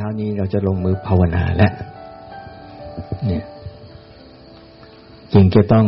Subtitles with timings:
[0.00, 1.72] ช้านี้เราจะลงมือภาวนาแล้ว
[3.26, 3.44] เนี่ย
[5.32, 5.86] จริงจะต้อง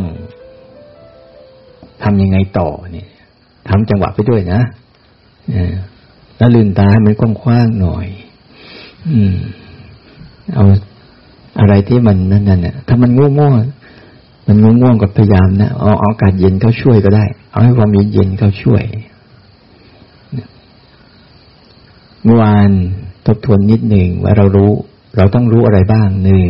[2.03, 3.09] ทำยังไงต่อเนี่ย
[3.69, 4.61] ทำจังหวะไปด้วยนะ
[6.37, 8.07] แล้วลืมตาให้มันกว้างๆหน่อย
[9.11, 9.37] อืม
[10.55, 10.65] เอา
[11.61, 18.85] อะไรที่มันนั่นน่ะถ้ามันง่วงๆมันง่วงๆก็พยายามนะเอาอากาศเย็นเข้าช่วยก็ได้ เอาให้ความเย็นเย็นเข้าช่วย
[22.25, 22.71] เมื่อวาน
[23.27, 24.73] ทบทวนนิดหนึ่งว่าเรารู้
[25.17, 26.49] เราต้องรู้อะไรบ้างหนึ่ง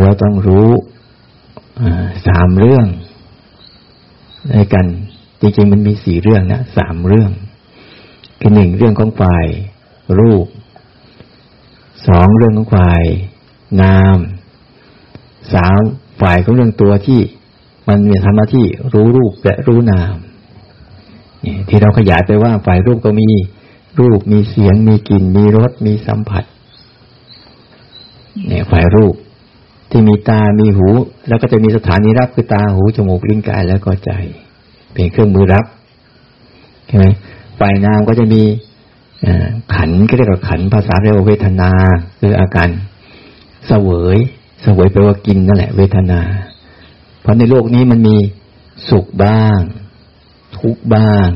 [0.00, 0.68] เราต้องรู้
[2.26, 2.86] สามเรื่อง
[4.50, 4.86] ในกัน
[5.40, 7.30] จริงๆ มันมีสี่เรื่องนะสามเรื่อง
[8.40, 9.46] คือหนึ่งเรื่องของฝ่าย
[10.18, 10.46] รูป
[12.08, 13.02] สองเรื่องของฝ่าย
[13.82, 14.18] นาม
[15.54, 15.78] สาม
[16.20, 17.20] ฝ่ายของเรื่องตัวที่
[17.88, 20.14] มันมีธรรมะที่รู้รูปและรู้นาม
[21.68, 23.28] ที่เราขยายไปว่าฝ่ายรูปก็มี
[23.98, 26.44] รูปมีเสียงมีกลิ่น มีรสมีสัมผัส
[28.46, 29.14] เนี่ยฝ่ายรูป
[29.90, 30.88] ที่มีตา มีหู
[31.28, 34.10] แล้วก็จะมีสถานีรับคือตา หู จมูก ลิ้น กาย แล้วก็ใจ
[34.92, 35.64] เป็นเครื่องมือรับ
[36.86, 37.06] ใช่ไหม
[37.60, 38.42] ฝ่ายนามก็จะมี
[39.74, 41.70] ขันก็เรียกว่าขันภาษาเรียกว่าเวทนา
[42.20, 42.68] คืออาการ
[43.66, 44.18] เสวย
[44.62, 46.20] เสวยแปลว่ากินนั่นแหละ เวทนา
[47.20, 48.16] เพราะในโลกนี้มันมี
[48.90, 49.58] สุขบ้าง
[50.58, 51.28] ทุกบ้าง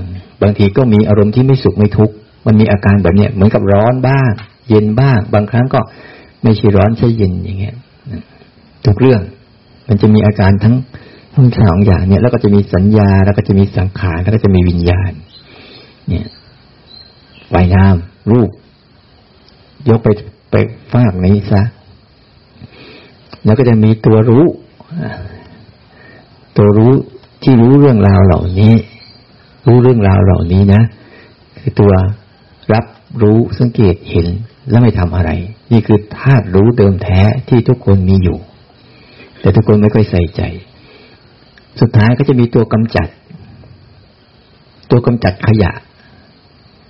[0.43, 2.15] บางทีก็มีอารมณ์ที่ไม่สุขไม่ทุกข์
[2.47, 4.31] มันมีอาการแบบเนี้ยเหมือนกับร้อนบ้าง
[4.69, 5.81] เย็นบ้าง บางครั้งก็
[6.42, 7.75] ไม่ใช่ร้อนใช่เย็นอย่างเงี้ย
[8.84, 9.20] ทุกเรื่อง
[9.89, 10.75] มันจะมีอาการทั้ง
[11.34, 15.12] ทั้งสองอย่างเนี่ย แล้วก็จะมีสัญญาแล้วก็จะมีสังขารแล้วก็จะมีวิญญาณ
[16.09, 16.27] เนี่ย
[17.48, 18.51] ไฟน้ำรูป
[19.89, 20.08] ยกไป
[20.51, 20.55] ไป
[20.92, 21.62] ฟากนี้ซะ
[23.45, 24.47] แล้วก็จะมีตัวรู้
[26.56, 26.92] ตัวรู้
[27.42, 28.75] ที่รู้เรื่องราวเหล่านี้
[29.67, 30.83] รู้เรื่องราวเหล่านี้นะ
[31.58, 31.92] คือตัว
[32.73, 32.85] รับ
[33.23, 34.27] รู้สังเกตเห็น
[34.70, 35.30] แล้วไม่ทำอะไร
[35.73, 38.39] นี่คือธาตุรู้เดิมแท้ที่ทุกคนมีอยู่
[39.41, 40.42] แต่ทุกคนไม่ค่อยใส่ใจ
[41.80, 43.08] สุดท้ายก็จะมีตัวกำจัด
[44.91, 45.73] ตัวกำจัดขยะ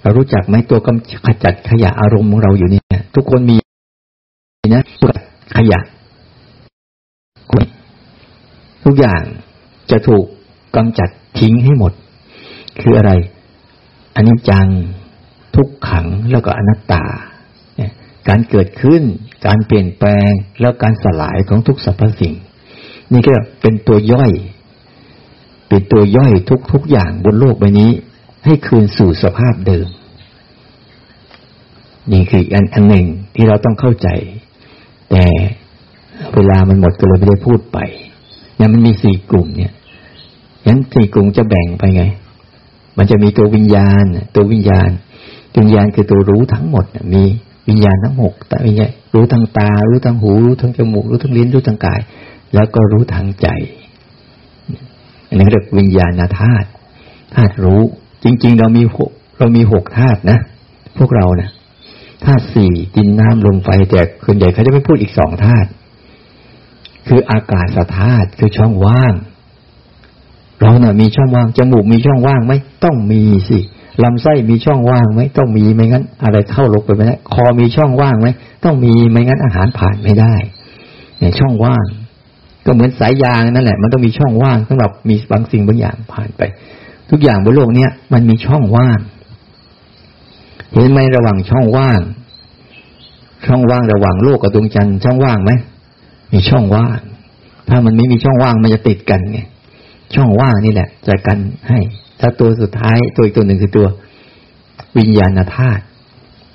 [0.03, 3.57] เรารู้จักไหมตัวกำขจัดขยะอารมณ์ของเราอยู่เนี่ย ทุกคนมี
[4.75, 5.13] นะตัว
[5.57, 5.81] ขยะ
[8.85, 9.23] ทุกอย่าง
[9.91, 10.25] จะถูก
[10.77, 11.09] กำจัด
[11.39, 11.93] ทิ้งให้หมด
[12.81, 13.13] คืออะไร
[14.15, 14.67] อันนี้จัง
[15.57, 17.05] ทุกขังแล้วก็อนัตตา
[18.29, 19.03] การเกิดขึ้น
[19.47, 22.35] การเปลี่ยนแปลง แล้วการสลายของทุกสรรพสิ่ง
[23.13, 24.33] นี่ก็เป็นตัวย่อย
[25.69, 27.91] เป็นตัวย่อยทุกทุกอย่างบนโลกใบนี้
[28.45, 29.89] ให้คืนสู่สภาพเดิม
[32.13, 34.09] นี่คืออันอันหนึ่งที่เราต้องเข้าใจ
[35.11, 35.25] แต่
[36.35, 37.79] เวลามันหมดก็เลยไม่ได้พูดไป
[38.57, 39.73] เนี่ยมันมีสี่กลุ่มเนี่ย
[40.67, 42.05] งั้นสี่กลุ่มจะแบ่งไปไง
[42.99, 44.05] มันจะมีตัววิญญาณ
[44.35, 44.91] ตัววิญญาณ
[45.57, 46.85] วิญญาณคือตัวรู้ทั้งหมด
[47.15, 47.25] มี
[47.69, 52.01] วิญญาณทั้งหกแต่วิญญาณรู้ทางตา รู้ทางหู รู้ทางจมูก รู้ทางลิ้น รู้ทางกาย
[52.55, 53.49] แล้วก็รู้ทางใจ
[55.29, 56.69] อันนี้เรียกวิญญาณธาตุ
[57.35, 57.83] ธาตุรู้
[58.25, 60.39] จริง ๆ เรามีหกเรามีหกธาตุนะ
[60.99, 61.51] พวกเรานะ
[62.25, 65.69] ธาตุสี่ดินน้ำลมไฟแต่คืนใหญ่เขาจะไม่พูดอีกสองธาตุ
[67.07, 67.67] คืออากาศ
[67.99, 69.15] ธาตุคือช่องว่าง
[70.61, 72.53] เราเนะ่ะมีช่องว่างจมูกมีช่องว่างไหม
[72.85, 73.59] ต้องมีสิ
[74.03, 78.29] ลำไส้มีช่องว่างไหมต้องมีไม่งั้น อะไรเข้าลงไปไม่ได้คอมีช่องว่างไหม
[78.65, 80.35] ต้องมีไม่งั้นอาหารผ่านไม่ได้
[81.19, 81.85] เนี่ยช่องว่าง
[82.67, 86.43] ก็เหมือนสายยางนั่นแหละ มันต้องมีช่องว่างสำหรับมีบางสิ่งบางอย่างผ่านไป
[87.11, 88.99] ทุกอย่างบนโลกเนี้ยมันมีช่องว่าง
[90.73, 92.01] เห็นไหมระหว่างช่องว่าง
[93.47, 95.53] ช่องว่างระหว่างโลกกับดวงจันทร์ช่องว่างไหม
[96.33, 96.99] มีช่องว่าง
[97.69, 99.41] ถ้ามันไม่มีช่องว่างมันจะติดกันไง
[100.15, 101.39] ช่องว่างนี่แหละจะกัน
[101.69, 101.79] ให้
[102.25, 103.87] ถ้าตัวสุดท้ายตัวอีกตัวหนึ่งคือตัว
[104.99, 105.83] วิญญาณธาตุ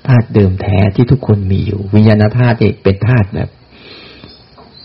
[0.06, 3.48] ธาตุเดิมแท้ที่ทุกคนมีอยู่ วิญญาณธาตุนี่เป็นธาตุแบบ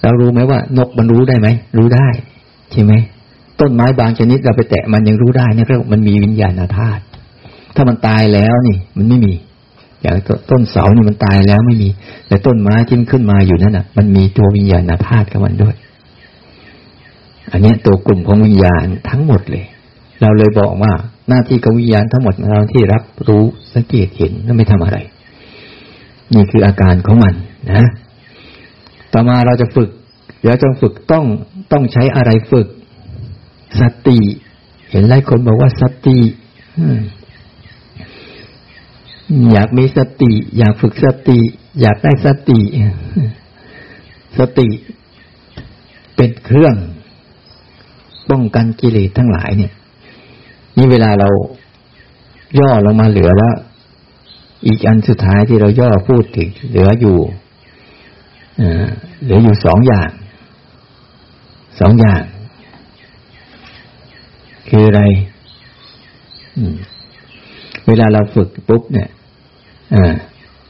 [0.01, 1.47] เรารู้ไหมว่า นกมันรู้ได้ไหม
[1.77, 2.07] รู้ได้
[2.71, 2.93] ใช่ไหม
[3.59, 7.01] ต้นไม้บางชนิดเราไปแตะมันยังรู้ได้เนี่ยเรียกมันมีวิญญาณธาตุ
[7.75, 9.33] ถ้ามันตายแล้วนี่ มันไม่มี
[10.01, 10.15] อย่าง
[10.51, 11.89] ต้นเสานี่มันตายแล้วไม่มี
[12.27, 15.75] แต่ต้นไม้ที่มันขึ้นมาอยู่นั่นน่ะ มันมีตัววิญญาณธาตุกับมันด้วย
[17.51, 19.65] อันนี้ตัวกลุ่มของวิญญาณทั้งหมดเลย
[20.21, 20.93] เราเลยบอกว่า
[21.29, 24.97] หน้าที่ของวิญญาณทั้งหมดเราที่รับรู้สังเกตเห็นแล้วไม่ทำอะไร
[26.33, 27.33] นี่คืออาการของมัน
[27.73, 27.85] นะ
[29.13, 29.89] ต่อมาเราจะฝึก
[30.41, 31.25] เดี๋ยวจะฝึกต้อง
[31.71, 32.67] ต้องใช้อะไรฝึก
[33.81, 34.19] สติ
[34.91, 36.17] เห็นหลายคนบอกว่าสติ
[39.51, 41.39] อยากมีสติ อยากฝึกสติ
[41.81, 42.59] อยากได้สติ
[44.39, 44.67] สติ
[46.15, 46.75] เป็นเครื่อง
[48.29, 49.73] ป้องกันกิเลสทั้งหลายเนี่ย
[50.77, 51.29] นี่เวลาเรา
[52.59, 53.55] ย่อลงมาเหลือแล้ว
[54.67, 57.17] อีกอันสุดท้ายที่เราย่อพูดถึงเหลืออยู่
[59.23, 60.09] เหลืออยู่สองอย่าง
[61.79, 62.21] สองอย่าง
[64.69, 65.01] คืออะไร
[67.87, 69.09] เวลาเราฝึกปุ๊บเนี่ย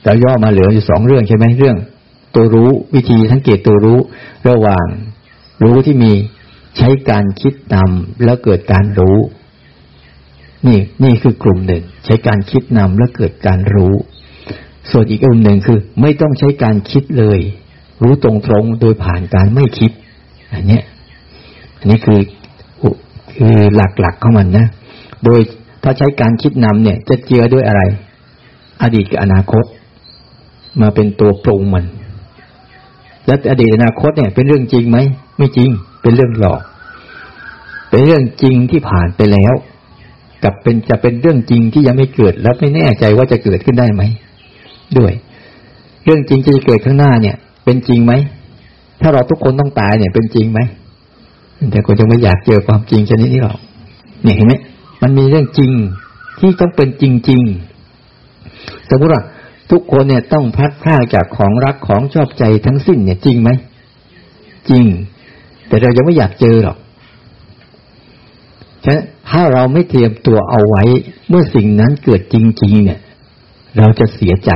[0.06, 1.78] เราย่อมาเหลืออยู่สองเรื่องใช่ไหมเรื่อง
[2.36, 4.00] ตัวรู้วิธีสังเกตตัวรู้
[4.50, 4.86] ระหว่าง
[5.64, 6.12] รู้ที่มี
[6.78, 9.18] ใช้การคิดนำแล้วเกิดการรู้
[10.68, 13.94] นี่นี่คือกลุ่มหนึ่ง ใช้การคิดนำแล้วเกิดการรู้
[14.92, 17.40] ส่วนอีกกลุ่มหนึ่งคือ ไม่ต้องใช้การคิดเลย
[18.02, 18.32] รู้ตร
[18.62, 19.92] งๆโดยผ่านการไม่คิด
[20.54, 20.80] อันนี้
[21.80, 22.20] อันนี้คือ
[23.38, 24.68] คือหลักๆของมันนะ
[25.26, 25.40] โดย
[25.84, 27.82] ถ้าใช้การคิดนำเนี่ย จะเจือด้วยอะไร
[28.82, 29.64] อดีตกับอนาคต
[30.82, 31.86] มาเป็นตัวปรุงมัน
[33.26, 34.98] แล้วอดีตอนาคตเนี่ย เป็นเรื่องจริงไหม
[35.38, 35.70] ไม่จริง
[36.02, 36.62] เป็นเรื่องหลอก
[37.90, 39.54] เป็นเรื่องจริงที่ผ่านไปแล้ว
[40.44, 44.04] กับเป็นจะเป็นเรื่องจริงที่ยังไม่เกิด และไม่แน่ใจว่าจะเกิดขึ้นได้ไหม
[44.98, 45.14] ด้วย
[46.06, 47.36] เรื่องจริงจะเกิดข้างหน้าเนี่ย
[47.66, 48.14] เป็นจริงไหม
[49.02, 50.60] ถ้าเราทุกคนต้องตายเนี่ยเป็นจริงไหม
[51.72, 53.60] แต่คนจะไม่อยากเจอความจริงชนิดนี้หรอก
[54.24, 54.54] เนี่ยเห็นไหม
[55.02, 55.72] มันมีเรื่องจริง
[56.40, 59.24] ที่ต้องเป็นจริงๆสมมติว่า
[59.72, 63.50] ทุกคนเนี่ยต้องพัดพลาดจากของรักของชอบใจทั้งสิ้นเนี่ยจริงไหม
[64.70, 64.86] จริง
[65.68, 66.78] แต่เรายังไม่อยากเจอหรอก
[68.84, 70.84] ฉะนั้น ถ้าเราไม่เตรียมตัวเอาไว้
[71.30, 73.00] เมื่อสิ่งนั้นเกิดจริง ๆ เนี่ย
[73.78, 74.52] เราจะเสียใจ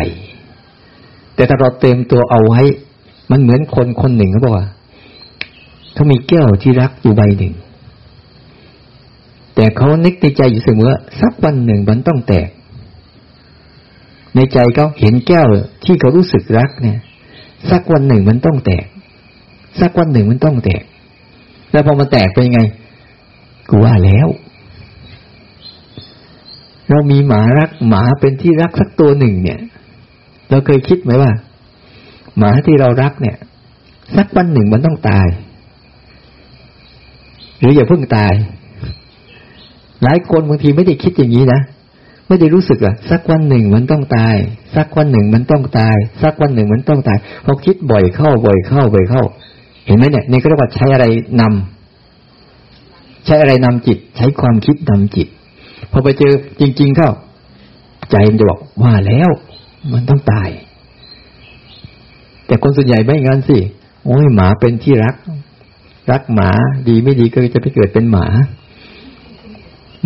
[1.35, 2.61] แต่ถ้าเราเตรียมตัวเอาไว้
[3.31, 4.67] มันเหมือนคนคนหนึ่งเขาบอกว่า
[5.93, 7.53] เขามีแก้วที่รักอยู่ใบหนึ่ง
[9.55, 12.49] แต่เขานึกในใจอยู่เสมอสักวันหนึ่งมันต้องแตก
[14.35, 15.47] ในใจเขาเห็นแก้ว
[15.85, 16.99] ที่เขารู้สึกรักเนี่ย
[17.71, 18.85] สักวันหนึ่งมันต้องแตก
[19.79, 20.83] สักวันหนึ่งมันต้องแตก
[21.71, 22.61] แล้วพอมันแตกเป็นยังไง
[23.69, 24.27] กูว่าแล้ว
[26.89, 29.59] เรามีหมารักหมาเป็นที่รักสักตัวหนึ่งเนี่ย
[30.49, 31.31] เราเคยคิดไหมว่า
[32.37, 33.37] หมาที่เรารักเนี่ย
[34.17, 35.27] สักวันหนึ่งมันต้องตาย
[37.59, 38.33] หรืออย่าเพิ่งตาย
[40.03, 41.61] หลายคนบางทีไม่ได้คิดอย่างนี้นะ
[42.27, 44.35] ไม่ได้รู้สึกอะสักวันหนึ่งมันต้องตาย
[44.75, 49.23] สักวันหนึ่งมันต้องตาย สักวันหนึ่งมันต้องตายพอคิดบ่อยเข้าบ่อยเข้าบ่อยเข้า
[49.85, 51.05] เห็นไหมเนี่ยนี่ก็เรียกว่าใช้อะไร
[51.41, 55.27] นำใช้อะไรนำจิต ใช้ความคิดนำจิต
[55.91, 57.11] พอไปเจอจริง ๆ เข้า
[58.11, 59.29] ใจมันจะบอกว่าแล้ว
[59.93, 60.49] มันต้องตาย
[62.45, 63.57] แต่คนส่วนใหญ่ไม่งั้นสิ
[64.05, 65.15] โอ้ยหมาเป็นที่รัก
[66.11, 66.49] รักหมา
[66.87, 68.27] ดีไม่ดีก็จะไปเกิดเป็นหมา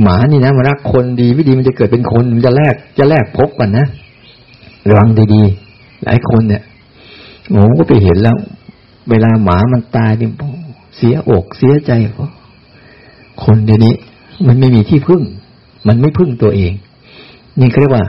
[0.02, 3.86] หมานี่นะมันรักคนดีไม่ดีมันจะเกิดเป็นคน มันจะแลกจะแลกพบกันนะ
[4.88, 6.64] ระวังดีๆหลายคนเนี่ย
[7.50, 8.38] โอ้ก็ไปเห็นแล้ว
[9.10, 10.32] เวลาหมามันตายเนี่ย
[10.98, 12.32] เสียอกเสียใจเพราะ
[13.44, 13.94] คนเดี๋ยวนี้
[14.48, 15.22] มันไม่มีที่พึ่ง
[15.88, 16.74] มันไม่พึ่งตัวเอง
[17.60, 18.06] นี่เรียกว่า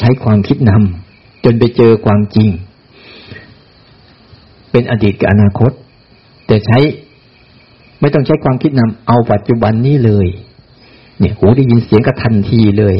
[0.00, 2.48] ใช้ความคิดนำจนไปเจอความจริง
[4.70, 5.72] เป็นอดีตกับอนาคต
[6.46, 6.78] แต่ใช้
[8.00, 10.26] ไม่ต้องใช้ความคิดนำเอาปัจจุบันนี้เลย
[11.18, 12.96] เนี่ยหูได้ยินเสียงก็ทันทีเลย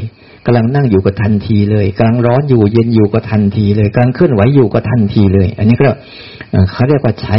[0.47, 5.89] กำลังนั่งอยู่ก็ทันทีเลยกำลังร้อนอยู่เย็นอยู่ก็ทันทีเลยกำลังเคลื่อนไหวอยู่ก็ทันทีเลย อันนี้ก็
[6.73, 7.37] เขาเรียกว่าใช้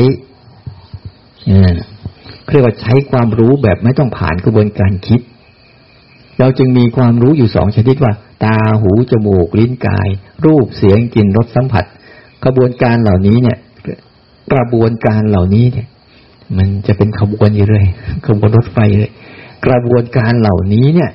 [2.52, 5.22] เรียกว่าใช้ความรู้แบบไม่ต้องผ่านกระบวนการคิด
[6.40, 8.14] เราจึงมีความรู้อยู่สองชนิดว่า
[8.44, 10.10] ตาหูจมูกลิ้นกาย
[10.46, 11.86] รูปเสียงกลิ่นรสสัมผัส
[12.44, 13.58] กระบวนการเหล่านี้เนี่ย
[14.54, 15.88] กระบวนการเหล่านี้เนี่ย
[16.58, 17.86] มันจะเป็นขบวนอยู่เลย
[18.26, 19.12] ขบวนรถไฟเลย
[19.66, 21.12] กระบวนการเหล่านี้เนี่ย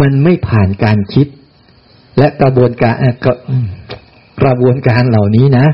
[0.00, 1.26] มันไม่ผ่านการคิด
[2.18, 3.32] และกระบวนการก็
[4.42, 5.66] กระบวนการเหล่านี้นะ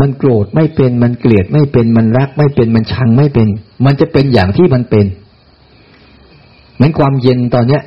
[0.00, 3.48] มันโกรธไม่เป็น มันเกลียดไม่เป็น มันรักไม่เป็น มันชังไม่เป็น
[3.84, 5.06] มันจะเป็นอย่างที่มันเป็น
[6.74, 7.82] เหมือนความเย็นตอนเนี้ย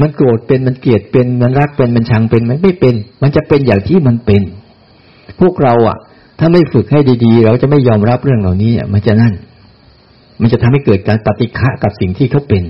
[0.00, 4.42] มันโกรธเป็น มันเกลียดเป็น มันรักเป็น มันชังเป็น มันไม่เป็น มันจะเป็นอย่างที่มันเป็น
[5.40, 5.98] พวกเราอะ
[6.38, 9.34] ถ้าไม่ฝึกให้ดีๆ เราจะไม่ยอมรับเรื่องเหล่านี้มันจะนั่น
[10.40, 12.64] มันจะทำให้เกิดการปฏิฆะกับสิ่งที่เขาเป็น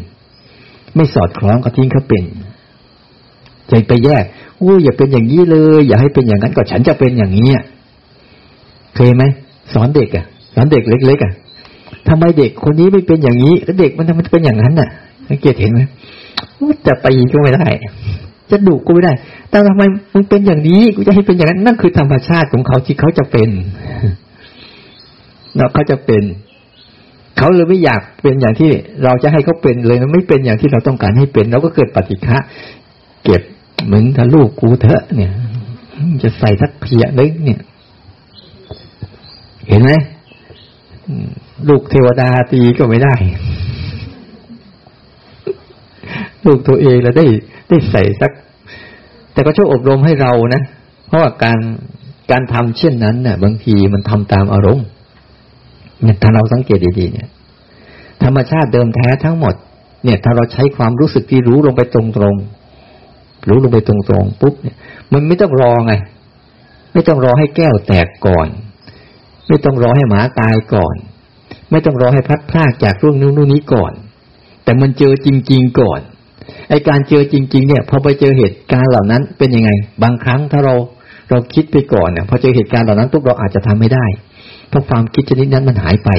[0.96, 2.24] ไม่สอดคล้องกับที่เขาเป็น
[3.68, 4.24] ใจไปแยก
[4.60, 7.48] อู้อย่าเป็นอย่างนี้เลย อย่าให้เป็นอย่างนั้นก็ฉันจะเป็นอย่างนี้
[8.96, 9.22] เคยไหม
[9.72, 11.32] สอนเด็กอะ สอนเด็กเล็กๆอะ
[12.08, 14.88] ทำไมเด็กคนนี้ไม่เป็นอย่างนี้แล้วเด็กมันทำไมเป็นอย่างนั้นน่ะ
[15.28, 15.80] สังเกตเห็นไหม
[16.86, 17.66] จะตีก็ไม่ได้
[18.50, 19.12] จะดุก็ไม่ได้
[19.48, 19.82] แต่ทำไม
[20.12, 23.48] มึงเป็นอย่างนี้กูจะให้เป็นอย่างนั้นนั่นคือธรรมชาติของเขาที่เขาจะเป็น
[25.56, 26.22] เราเขาจะเป็น
[27.38, 28.70] เขาเลยไม่อยากเป็นอย่างที่
[29.04, 32.38] เราจะให้เขาเป็นเลยไม่เป็นอย่างที่เราต้องการให้เป็นเราก็เกิดปฏิฆะ
[33.24, 33.42] เก็บ
[33.92, 35.32] มือนถ้าลูกกูเถอะเนี่ย
[36.22, 37.60] จะใส่ทักเพียเล็กเนี่ย
[39.68, 39.90] เห็นไหม
[41.68, 43.14] ลูกเทวดาตีก็ไม่ได้
[46.46, 47.26] ลูกตัวเองแล้วได้
[47.68, 48.32] ได้ใส่สัก
[49.32, 50.62] แต่ก็ช่วยอบรมให้เรานะ
[51.06, 51.58] เพราะว่าการ
[52.30, 54.86] การทำเช่นนั้นเนี่ยบางทีมันทำตามอารมณ์
[56.02, 57.28] เนี่ยถ้าเราสังเกตดีๆเนี่ย
[58.22, 59.54] ธรรมชาติเดิมแท้ทั้งหมด
[60.04, 62.63] เนี่ย ถ้าเราใช้ความรู้สึกที่รู้ลงไปตรงๆ
[63.48, 64.76] รู้ลงไปตรงๆปุ๊บเนี่ย
[65.12, 65.92] มันไม่ต้องรอไง
[66.92, 68.48] ไม่ต้องรอให้แก้วแตกก่อน
[69.48, 70.94] ไม่ต้องรอให้หมาตายก่อน
[71.70, 73.92] ไม่ต้องรอให้พัดพลากจากเรื่องนู้นนี้ก่อน
[74.64, 76.00] แต่มันเจอจริง ๆก่อน
[76.70, 79.70] ไอการเจอจริง ๆ เนี่ยพอไปเจอเหตุการณ์เหล่านั้นเป็นยังไง
[80.02, 80.74] บางครั้งถ้าเรา
[81.30, 84.06] เราคิดไปก่อนเนี่ยพอเจอเหตุการณ์เหล่านั้นปุ๊บเราอาจจะทำไม่ได้
[84.68, 86.10] เพราะความคิดชนิดนั้นมันหายไป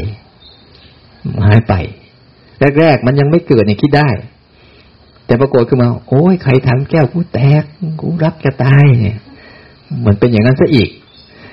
[1.48, 1.74] หายไป
[2.80, 4.10] แรกๆมันยังไม่เกิดเนี่ยคิดได้
[5.26, 7.64] แต่ปรากฏขึ้นมา โอ้ยใครทำแก้วกูแตก
[8.02, 9.18] กูรับจะตายเนี่ย
[10.00, 10.90] เหมือนเป็นอย่างนั้นซะอีก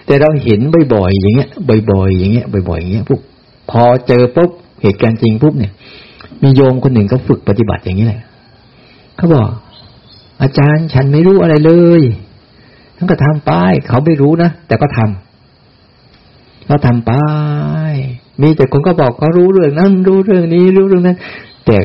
[0.07, 0.61] แต่เราเห็น
[0.95, 1.49] บ่อยๆอย่างเงี้ย
[1.91, 3.21] บ่อยๆอย่างเงี้ยบ่อยๆอย่างเงี้ยปุ๊บ
[3.71, 4.51] พอเจอปุ๊บ
[4.83, 5.73] เหตุการณ์จริงปุ๊บเนี่ย
[6.43, 8.23] มีโยมคนหนึ่งเขาฝึกปฏิบัติอย่างนี้แหละ
[9.17, 9.49] เขาบอก
[10.43, 12.03] อาจารย์ฉันไม่รู้อะไรเลย
[12.97, 13.53] ท่านก็ทำไป
[13.89, 17.13] เขาไม่รู้นะแต่ก็ทำเราทำไป
[18.43, 21.19] มีแต่คนก็บอกเขารู้เรื่องนั้นรู้เรื่องนี้รู้เรื่องนั้น
[21.67, 21.77] แต่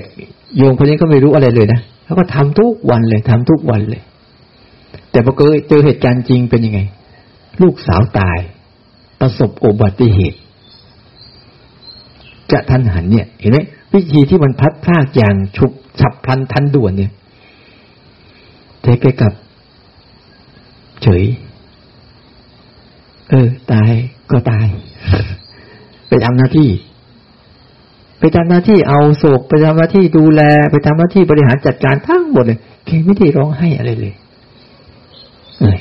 [0.55, 4.01] โยมคนนี้ก็ไม่รู้อะไรเลยนะเขาก็ทำทุกวันเลยทำทุกวันเลย
[5.11, 5.33] แต่พอ
[5.69, 6.79] เจอเหตุการณ์จริงเป็นยังไง
[7.61, 8.39] ลูกสาวตาย
[9.19, 10.39] ประสบอุบัติเหตุ
[12.51, 13.59] จะทันหันเนี่ย เห็นไหม
[13.93, 17.11] วิธีที่มันพัดพลากอย่างฉุบฉับพลันทันด่วนเนี่ย
[18.81, 19.33] เทกกับ
[21.03, 21.23] เฉย
[23.29, 23.91] เออ ตาย
[24.31, 24.67] ก็ตาย
[26.07, 26.69] ไปทำหน้าที่
[28.19, 34.13] ไปทำหน้าที่เอาโศกไปทำหน้าที่ดูแล ไปทำหน้าที่บริหารจัดการทั้งหมดเลยแกไม่ได้ร้องไห้อะไรเลย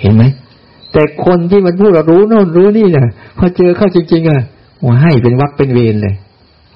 [0.00, 0.24] เห็นไหม
[0.92, 3.06] แต่คนที่มันพูดเรารู้โน่นรู้นี่เนี่ย
[3.38, 4.40] พอเจอเข้าจริงๆอะ
[4.82, 6.14] หัวให้เป็นวักเป็นเวรเลย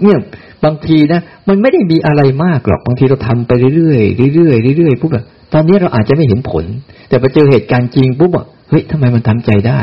[0.03, 0.19] เนี่ย
[0.65, 3.97] บางทีนะมันไม่ได้มีอะไรมากหรอกบางทีเราทำไปเรื่อ
[4.31, 6.65] ยๆเรื่อยๆเรื่อยๆปุ๊บแบบตอนนี้เราอาจจะไม่เห็นผล
[7.09, 9.81] แต่ไปเจอเหตุการณ์จริงปุ๊บอะเฮ้ยทำไมมันทำใจได้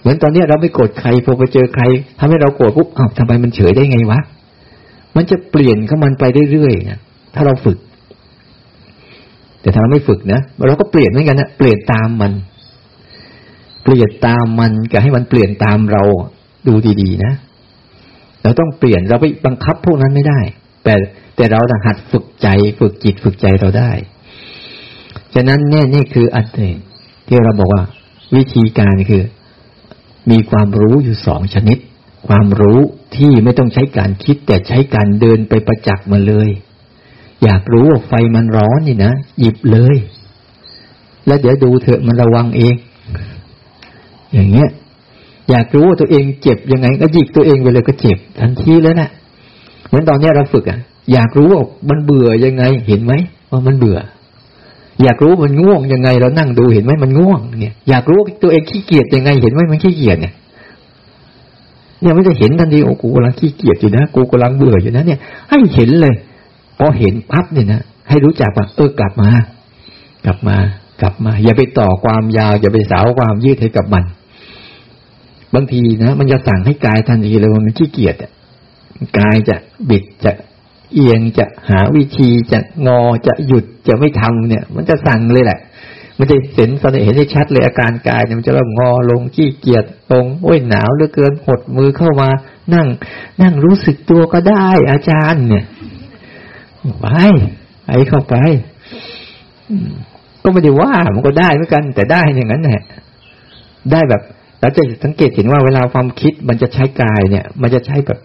[0.00, 1.84] เหมือนตอนนี้เราไม่โกรธใครพอไปเจอใคร
[2.18, 4.20] ทำให้เราโกรธปุ๊บอ้าวทำไมมันเฉยได้ไงวะ
[5.16, 6.98] มันจะเปลี่ยนเข้ามันไปเรื่อยๆนะ
[7.34, 7.78] ถ้าเราฝึก
[9.60, 12.32] แต่ถ้าเราไม่ฝึกนะเราก็เปลี่ยนเหมือนกันนะเปลี่ยนตามมัน
[13.84, 16.02] เปลี่ยนตามมันกับให้มันเปลี่ยนตามเรา
[16.68, 17.32] ดูดีๆนะ
[18.42, 20.40] เราต้องเปลี่ยนเราไปบังคับพวกนั้นไม่ได้
[20.84, 20.94] แต่
[21.36, 22.48] แต่เราหัดฝึกใจ
[22.78, 23.90] ฝึกจิตฝึกใจเราได้
[25.34, 26.76] ฉะนั้นเนี่ยนี่คืออันหนึ่ง
[27.26, 27.82] ที่เราบอกว่า
[28.36, 29.24] วิธีการคือ
[30.30, 31.78] มีความรู้อยู่สองชนิด
[32.26, 32.80] ความรู้
[33.16, 36.48] ที่ไม่ต้องใช้การคิด แต่ใช้การเดินไปประจักษ์มาเลย
[37.44, 39.96] อยากรู้ว่าไฟมันร้อนนี่นะหยิบเลย
[41.26, 42.74] แล้วเดี๋ยวดูเถอะมันระวังเอง
[44.32, 44.68] อย่างเงี้ย
[45.50, 49.08] อยากรู้ว่าตัวเองเจ็บยังไง ก็หยิกตัวเองไปเลยก็เจ็บ ทันทีแล้วนะ
[49.86, 50.78] เหมือนตอนนี้เราฝึกอะ
[51.12, 53.12] อยากรู้ว่ามันเบื่อยังไงเห็นไหม
[53.50, 53.98] ว่ามันเบื่อ
[55.02, 60.32] อยากรู้มันง่วงยังไงเรานั่งดูเห็นไหมมันง่วงเนี่ยอยากรู้ตัวเองขี้เกียจยังไงเห็นไหมมันขี้เกียจเนี่ย
[62.00, 66.14] เนี่ยม่ได้เห็นทันทีโอ้กูกำลังขี้เกียจอยู่นะกูกำลังเบื่ออยู่นะเนี่ย ให้เห็นเลย
[66.78, 69.30] พอเห็นพับเนี่ยนะให้รู้จักว่าเออกลับมา
[70.26, 70.56] กลับมา
[71.00, 74.04] กลับมา อย่าไปต่อความยาว อย่าไปสาวความยืดให้กับมัน
[75.54, 78.16] บางทีนะมันจะสั่งให้กายทันทีเลยว่ามันขี้เกียจ
[79.18, 79.56] กายจะ
[79.90, 80.32] บิดจะ
[80.94, 85.58] เอียงจะหาวิธีจะงอจะหยุดจะไม่ทำเนี่ย มันจะสั่งเลยแหละ
[86.20, 92.28] มันจะเห็นตอนเห็นได้ชัดเลยอาการกายเนี่ยมันจะเริ่มงอลงขี้เกียจตรงโอ้ยหนาวเหลือเกินหดมือเข้ามา
[92.74, 92.86] นั่ง
[93.42, 95.64] นั่งรู้สึกตัวก็ได้ อาจารย์ เนี่ย
[97.00, 97.06] ไป
[97.84, 98.34] ไปเข้าไป
[100.42, 102.82] ก็ไม่ได้ว่ามันก็ได้เหมือนกัน แต่ได้อย่างนั้นแหละ
[103.92, 104.22] ได้แบบ
[104.60, 108.18] เราจะสังเกตเห็นว่าเวลาความคิดมันจะใช้กายเนี่ย มันจะใช้แบบ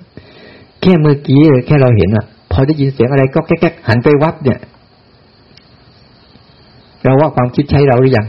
[0.81, 4.59] แค่เมื่อกี้แค่เราเห็นอะพอได้ยินเสียงอะไรก็แก๊กหันไปวับเนี่ย
[7.05, 8.27] เราว่าความคิดใช้เราหรือยัง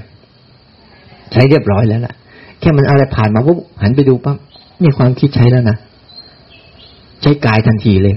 [1.32, 2.14] ใช้เรียบร้อยแล้วล่ะ
[2.60, 4.36] แค่มันอะไรผ่านมาปุ๊บหันไปดูปั๊บ
[4.82, 5.76] นี่ความคิดใช้แล้วนะ
[7.22, 8.16] ใช้กายทันทีเลย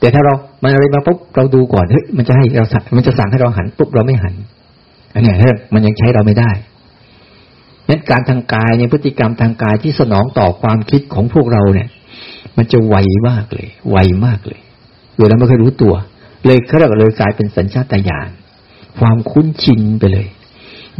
[0.00, 4.34] แต่ถ้าเรามันอะไรมาปุ๊บเราดูก่อนเฮ้ยมันจะให้เราสั่งมันจะสั่งให้เราหันปุ๊บเราไม่หัน
[5.14, 5.34] อันนี้
[5.74, 6.50] มันยังใช้เราไม่ได้
[7.88, 11.88] นั้นการทางกายในพฤติกรรมทางกายที่สนองต่อความคิดของพวกเราเนี่ย
[12.56, 12.96] มันจะไว
[13.28, 14.60] มากเลย ไวมากเลย
[15.16, 15.94] โดยเราไม่เคยรู้ตัว
[16.46, 18.28] เลยเขาเรียกเลยกลายเป็นสัญชาตญาณ
[18.98, 20.26] ความคุ้นชินไปเลย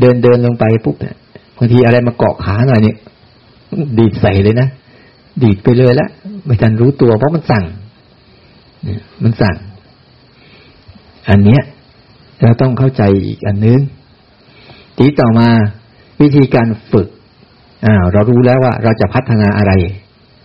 [0.01, 1.17] เดินเดินลงไปปุ๊บเนี่ย
[1.57, 2.97] บางทีอะไรมาเกาะขาหน่อยเนี่ย
[3.99, 4.69] ดีดใส่เลยนะ
[5.43, 6.09] ดีดไปเลยละ
[6.45, 7.65] ไม่ทันรู้ตัวเพราะมันสั่ง
[9.23, 9.57] มันสั่ง
[11.29, 11.63] อันเนี้ย
[12.43, 13.81] เราต้องเข้าใจอีกอันนึง
[14.97, 15.49] ทีต่อมา
[16.21, 17.09] วิธีการฝึก
[17.87, 19.73] อ่าเรารู้แล้วว่าเราจะพัฒนาอะไร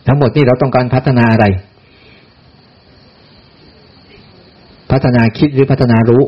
[0.08, 1.46] ทั้งหมดนี่เราต้องการพัฒนาอะไร
[4.92, 6.24] พัฒนาคิดหรือพัฒนารู้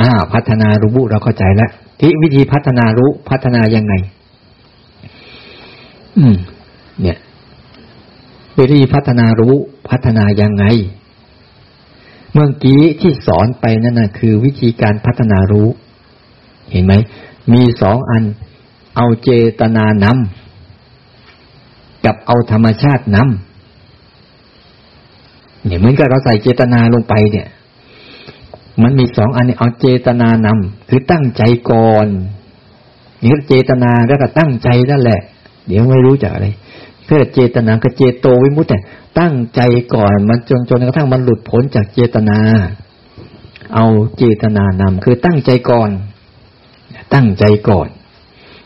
[0.00, 1.70] อ่า พัฒนารู้เราเข้าใจแล้ว
[2.00, 3.94] ที่วิธีพัฒนารู้พัฒนายังไง
[6.18, 6.36] อืม
[7.02, 7.18] เนี่ย
[8.58, 9.54] วิธีพัฒนารู้
[9.88, 10.64] พัฒนายังไง
[12.32, 15.68] เมื่อกี้ที่สอนไปนั่นนะคือ วิธีการพัฒนารู้
[16.70, 16.94] เห็นไหม
[17.52, 18.22] มีสองอัน
[18.96, 19.30] เอาเจ
[19.60, 23.24] ตนานำกับเอาธรรมชาตินำ
[25.66, 27.46] เนี่ยเหมือนกับเราใส่เจตนาลงไปเนี่ย
[28.82, 32.06] มันมีสองอันนี้เอาเจตนานำคือตั้งใจก่อน
[33.22, 35.20] นี่เจตนาแล้วก็ตั้งใจนั่นแหละ
[35.66, 36.48] เดี๋ยวไม่รู้จักอะไร
[37.08, 38.84] ก็เจตนาก็เจโตวิมุตต์
[39.20, 39.60] ตั้งใจ
[39.94, 42.38] ก่อนมันจนจนกระทั่งมันหลุดพ้นจากเจตนา
[43.74, 43.86] เอา
[44.16, 45.90] เจตนานำคือตั้งใจก่อน
[47.14, 47.88] ตั้งใจก่อน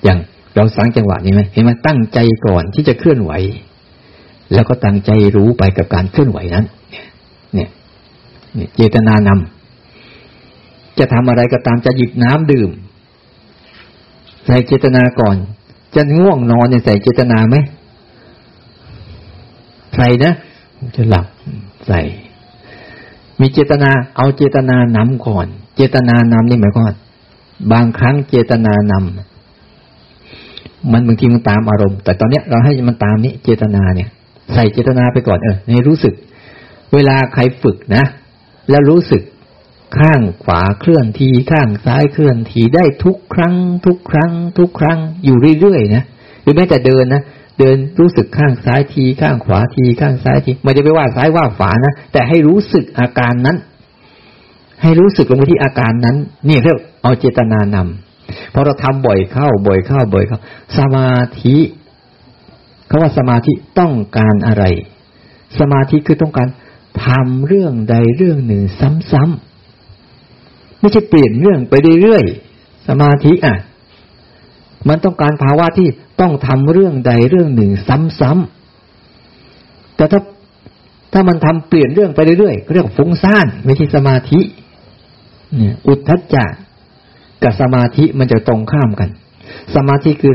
[0.04, 0.18] อย่าง
[0.54, 3.32] เราสังจังหวะนี้ไหมเห็นไหมตั้งใจก่อนที่จะเคลื่อนไหว
[4.52, 6.64] แล้วก็ตั้งใจรู้ไปกับการเคลื่อนไหวนั้น
[7.54, 7.68] เนี่ย
[8.54, 9.53] เนี่ยเจตนานำ
[10.98, 12.70] จะทำอะไรก็ตามจะหยิบน้ำดื่ม
[14.46, 15.36] ใส่เจตนาก่อน
[15.94, 17.56] จะง่วงนอนเนี่ยใส่เจตนาไหม
[19.96, 20.34] ใส่นะ
[20.96, 21.26] จะหลับ
[21.88, 22.00] ใส่
[23.40, 25.46] มีเจตนา เอาเจตนานำก่อน
[25.76, 26.84] เจตนานำนี่หมายความ
[27.72, 34.08] บางครั้งเจตนานำมันบางทีมันตามอารมณ์ แต่ตอนเนี้ยเราให้มันตามนี้เจตนาเนี่ย
[34.54, 36.14] ใส่เจตนาไปก่อนเออในรู้สึก
[36.94, 38.04] เวลาใครฝึกนะ
[38.70, 39.22] แล้วรู้สึก
[39.98, 43.54] ข้างขวาเคลื่อนทีข้างซ้ายเคลื่อนทีได้ทุกครั้ง
[43.86, 46.04] ทุกครั้ง ทุกครั้งอยู่เรื่อยๆนะ
[46.42, 47.22] หรือแม้แต่เดินนะ
[47.58, 53.56] เดินรู้สึกข้างซ้ายที ข้างขวาที ข้างซ้ายทีไม่ได้ไปว่าซ้ายว่าขวานะแต่ให้รู้สึกอาการนั้น
[54.82, 56.16] ให้รู้สึกลงไปที่อาการนั้น
[56.48, 60.38] นี่เรียกเอาเจตนานำพอเราทำบ่อยเข้า บ่อยเข้าบ่อยเข้า
[60.78, 61.56] สมาธิ
[62.86, 64.64] เขาว่าสมาธิต้องการอะไร
[65.58, 66.48] สมาธิคือต้องการ
[67.06, 68.62] ทำเรื่องใดเรื่องหนึ่ง
[69.12, 69.43] ซ้ำๆ
[70.84, 73.56] ไม่ใช่เปลี่ยนเรื่องไปเรื่อยๆสมาธิอะ
[74.88, 75.88] มันต้องการภาวะที่
[76.20, 77.70] ต้องทำเรื่องใดเรื่องหนึ่ง
[78.20, 80.20] ซ้ำๆแต่ถ้า
[81.12, 84.40] ถ้ามันทำเปลี่ยนเรื่องไปเรื่อยๆเรียกฟุ้งซ่านไม่ใช่สมาธิ
[85.56, 86.44] เนี่ย อุทธัจจะ
[87.42, 89.08] กับสมาธิมันจะตรงข้ามกัน
[89.74, 90.32] สมาธิคือ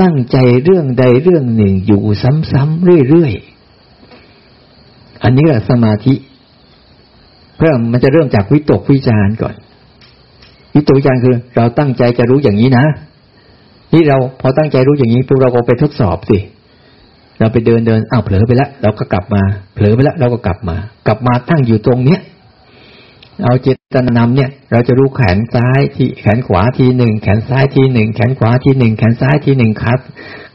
[0.00, 2.02] ตั้งใจเรื่องใดเรื่องหนึ่งอยู่
[2.52, 6.14] ซ้ำๆเรื่อยๆอันนี้แหละสมาธิ
[7.60, 9.54] เริ่มมันจะเริ่มจากวิตกวิจารก่อน
[10.74, 12.84] วิตกวิจารคือ เราตั้งใจจะรู้อย่างนี้นะ
[13.92, 16.38] นี่เราพอตั้งใจรู้อย่างนี้พวกเราก็ไปทดสอบสิ
[17.38, 19.42] เราไปเดินเดินอ้าวเผลอไปแล้วเราก็กลับมา
[19.74, 22.20] เผลอไปแล้วเราก็กลับมา กลับมาตั้งอยู่ตรงเนี้ย
[23.44, 29.92] เอาเจตนานำเนี่ย เราจะรู้แขนซ้ายทีแขนขวาทีหนึ่งแขนซ้ายทีหนึ่งแขนขวาทีหนึ่งแขนซ้ายทีหนึ่งขา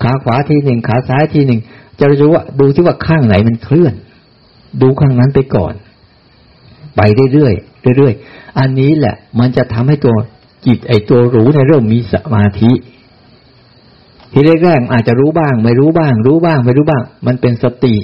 [0.03, 1.59] ขาขวาทีหนึ่งขาซ้ายทีหนึ่ง
[1.99, 3.93] จะรู้ว่าดูที่ว่าข้างไหนมันเคลื่อน
[4.81, 5.73] ดูข้างนั้นไปก่อน
[6.95, 7.01] ไป
[7.33, 10.15] เรื่อยๆเรื่อยๆอันนี้แหละ มันจะทำให้ตัว
[10.65, 12.71] จิตไอตัวรู้ในเรื่องมีสมาธิ
[14.31, 17.95] ทีแรกๆอาจจะรู้บ้าง ไม่รู้บ้าง รู้บ้าง ไม่รู้บ้าง มันเป็นสติ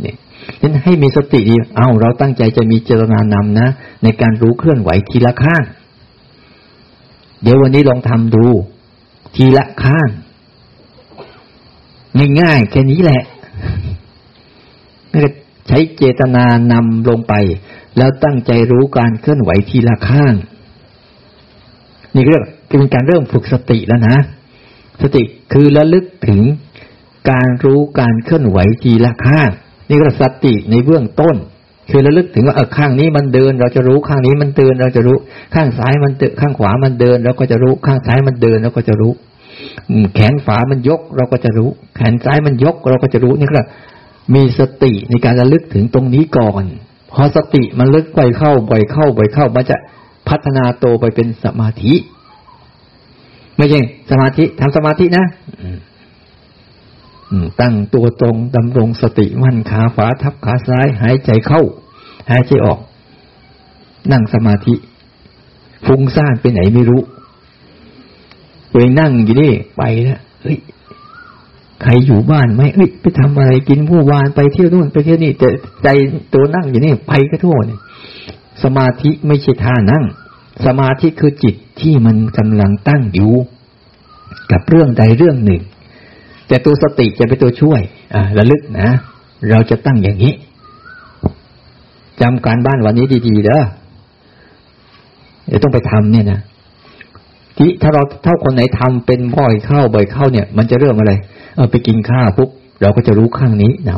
[0.00, 0.16] เนี่ย
[0.60, 3.68] ฉะนั้นให้มีสติดีเอาเราตั้งใจจะมีเจตนานำนะ
[4.02, 5.64] ในการรู้เคลื่อนไหวทีละข้าง
[7.42, 8.46] เดี๋ยววันนี้ลองทำดู
[9.36, 10.08] ทีละข้าง
[12.40, 13.22] ง่ายๆแค่นี้แหละ
[15.68, 17.34] ใช้เจตนานำลงไป
[17.98, 20.34] แล้วตั้งใจรู้การเคลื่อนไหวทีละข้าง
[22.14, 24.16] นี่เรียกเป็นการเริ่มฝึกสติแล้วนะ
[25.02, 26.40] สติคือระลึกถึง
[27.30, 29.50] การรู้การเคลื่อนไหวทีละข้าง
[29.88, 31.36] นี่ก็สติในเบื้องต้น
[31.90, 35.16] คือระลึกถึงว่าเออข้างนี้มันเดิน เราจะรู้ข้างนี้มันเดิน เราจะรู้
[35.54, 39.12] ข้างซ้ายมันเดินข้างขวามันเดิน เราก็จะรู้ข้างซ้ายมันเดินเราก็จะรู้
[40.14, 43.62] แขนขวามันยก เราก็จะรู้ แขนซ้ายมันยก เราก็จะรู้นี่ก็
[44.34, 46.64] มีสติในการระลึกถึงตรงนี้ก่อน
[47.14, 49.76] พอสติมันลึกไปเข้าบ่อยเข้าบ่อยเข้า มันจะ
[50.28, 51.94] พัฒนาโตไปเป็นสมาธิ
[53.56, 55.26] ไม่ใช่สมาธิทำสมาธินะ
[57.60, 61.62] ตั้งตัวตรงดำรงสติมั่นขาขวาทับขาซ้าย หายใจเข้า
[62.30, 62.78] หายใจออก
[64.12, 64.74] นั่งสมาธิ
[65.86, 67.02] ฟุ้งซ่านไปไหนไม่รู้
[68.70, 70.56] ตัวเองนั่งอยู่นี่ไปแล้วเฮ้ย
[71.84, 75.48] ใครอยู่บ้านไหมเอ้ยไปทำอะไรกินผู้วานไปเที่ยวนู่นไปเที่ยวนี่แต่
[75.82, 75.88] ใจ
[76.34, 77.80] ตัวนั่งอยู่นี่ไปก็ทั่วเนี่ย
[78.62, 80.04] สมาธิไม่ใช่ท่านั่ง
[80.66, 83.32] สมาธิคือจิตที่มันกำลังตั้งอยู่
[84.52, 85.62] กับเรื่องใดเรื่องหนึ่ง
[86.48, 87.80] แต่ตัวสติจะเป็นตัวช่วย
[88.14, 88.88] อ่าระลึกนะ
[89.50, 90.34] เราจะตั้งอย่างนี้
[92.20, 93.62] จำการบ้านวันนี้ดีๆเด้อ
[95.46, 96.40] เดี๋ยวต้องไปทำเนี่ยนะ
[97.56, 101.12] ที่ถ้าเราถ้าคนไหนทำเป็นบ่อยเข้าบ่อยเข้าเนี่ย มันจะเรื่องอะไร
[101.54, 102.50] เออไปกินข้าวปุ๊บ
[102.82, 103.90] เราก็จะรู้ข้างนี้น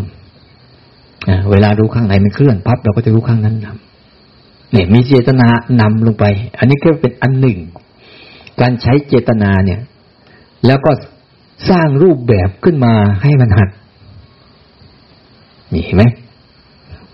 [0.73, 3.67] ำเวลารู้ข้างไหนมันเคลื่อนปั๊บเราก็จะรู้ข้างนั้นน
[4.73, 5.49] เนี่ยมีเจตนา
[5.81, 6.25] นำลงไป
[6.59, 7.59] อันนี้ก็เป็นอันหนึ่ง
[8.61, 9.81] การใช้เจตนาเนี่ย
[10.67, 10.91] แล้วก็
[11.71, 12.93] สร้างรูปแบบขึ้นมา
[13.23, 13.69] ให้มันหัด
[15.75, 16.05] นี่เห็นไหม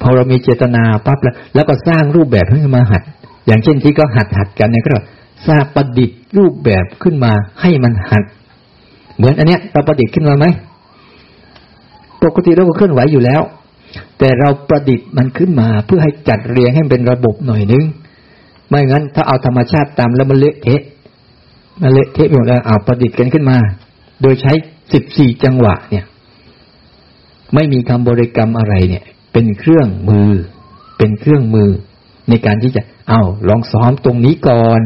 [0.00, 3.02] พอเรามีเจตนาปั๊บแล้ว แล้วก็สร้างรูปแบบให้มาหัด
[3.46, 4.90] อย่างเช่นที่ก็หัดหัดกันเนี่ยก็
[5.48, 8.24] สร้างประดิษฐ์รูปแบบขึ้นมาให้มันหัด
[9.22, 10.46] เหมือนอันเนี้ยเราประดิษฐ์ขึ้นมาไหม
[12.22, 13.42] ปกติเราก็เคลื่อนไหวอยู่แล้ว
[14.18, 17.84] แต่เราประดิษฐ์มันขึ้นมาเพื่อให้จัดเรียงให้เป็นระบบหน่อยนึง
[18.68, 20.82] ไม่งั้นถ้าเอาธรรมชาติตามแล้วมันเละเทะ
[21.82, 23.58] มันเละเทะหมดแล้วเอาประดิษฐ์กันขึ้นมา
[24.22, 24.52] โดยใช้
[24.92, 26.04] สิบสี่จังหวะเนี่ย
[27.54, 30.30] ไม่มีคำบริกรรมอะไรเนี่ย เป็นเครื่องมือ
[30.98, 31.70] เป็นเครื่องมือ
[32.28, 34.82] ในการที่จะเอาลองซ้อมตรงนี้ก่อน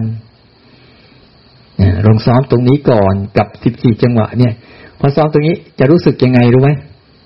[2.06, 4.52] ลองซ้อมตรงนี้ก่อนกับสิบสี่จังหวะเนี่ย
[4.98, 6.70] พอซ้อมตรงนี้จะรู้สึกยังไงรู้ไหม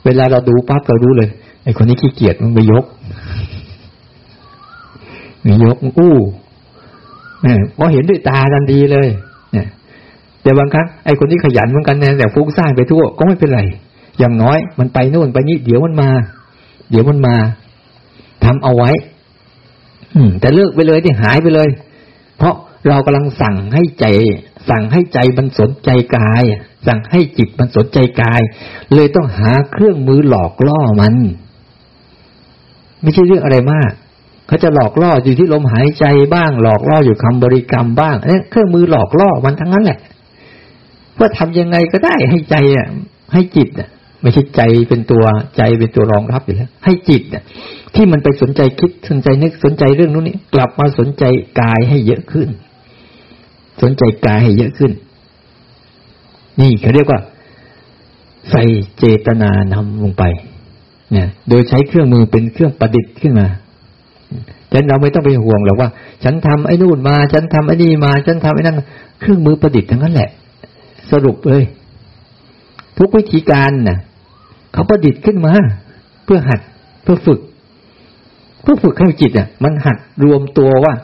[0.04, 1.30] เวลาเราดูปั๊บเรารู้เลย
[1.64, 2.84] ไอคนนี้ขี้เกียจมันไปยก
[5.44, 6.14] มียกอู้
[7.42, 9.08] เนี่ยพอเห็นด้วยตาทันทีเลย
[9.52, 9.66] เนี่ย
[10.42, 13.60] แต่บางครั้งไอคนที่ขยันเหมือนกันนะแต่ฟุ้งซ่านไปทั่วก็ไม่เป็นไร
[14.18, 16.10] อย่างน้อยมันไปโน่นไปนี่เดี๋ยวมันมา
[16.90, 17.34] เดี๋ยวมันมา
[18.44, 18.90] ทำเอาไว้
[20.14, 21.68] อืม แต่เลิกไปเลยที่หายไปเลย
[22.38, 22.54] เพราะ
[22.88, 24.07] เรากำลังสั่งให้ใจ
[24.71, 26.43] สั่งให้ใจมันสนใจกาย
[26.87, 28.40] สั่งให้จิตมันสนใจกาย
[28.95, 31.14] เลยต้องหาเครื่องมือหลอกล่อมัน
[33.03, 33.93] ไม่ใช่เรื่องอะไรมาก
[34.47, 39.99] เขาจะหลอกล่ออยู่ที่ลมหายใจบ้าง หลอกล่ออยู่คำบริกรรมบ้างเนี่ยเครื่องมือหลอกล่อมันทั้งนั้นแหละ
[41.19, 42.87] ว่าทำยังไงก็ได้ให้ใจอะ
[43.33, 43.88] ให้จิตอะ
[44.23, 45.25] ไม่ใช่ใจเป็นตัว
[45.57, 47.43] ใจเป็นตัวรองรับอยู่แล้ว ให้จิตอะ
[47.95, 51.25] ที่มันไปสนใจคิดสนใจนึกสนใจเรื่องนู้นนี่กลับมาสนใจ
[51.61, 52.49] กายให้เยอะขึ้น
[53.83, 54.93] สนใจกายให้เยอะขึ้น
[56.61, 57.21] นี่เขาเรียกว่า
[58.51, 58.62] ใส่
[58.99, 60.25] เจตนานำลงไป
[61.12, 63.47] เนี่ยโดยใช้เครื่องมือเป็นเครื่องประดิษฐ์ขึ้นมา
[64.71, 65.88] ฉะนั้นเราไม่ต้องไปห่วงหรอกว่า
[66.25, 68.77] ฉันทำไอ้นู่นมา ฉันทำไอ้นี่มา ฉันทำไอ้นั่น
[69.21, 70.31] เครื่องมือประดิษฐ์ทั้งนั้นแหละ
[71.11, 71.62] สรุปเลย
[72.99, 73.99] ทุกวิธีการน่ะ
[74.73, 75.53] เขาประดิษฐ์ขึ้นมา
[76.25, 76.61] เพื่อหัด
[77.03, 77.40] เพื่อฝึก
[78.62, 80.95] เพื่อฝึกให้จิตอะ มันหัดรวมตัวว่า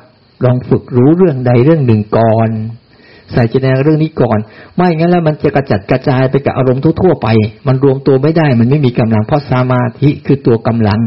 [0.44, 2.51] ลองฝึกรู้เรื่องใดเรื่องหนึ่งก่อน
[3.33, 4.38] ใส่ใจในเรื่องนี้ก่อน
[4.75, 7.29] ไม่งั้นแล้วมันจะกระจัดกระจายไปกับอารมณ์ทั่วๆไป
[7.66, 11.01] มันรวมตัวไม่ได้ มันไม่มีกำลัง เพราะสมาธิคือตัวกำลัง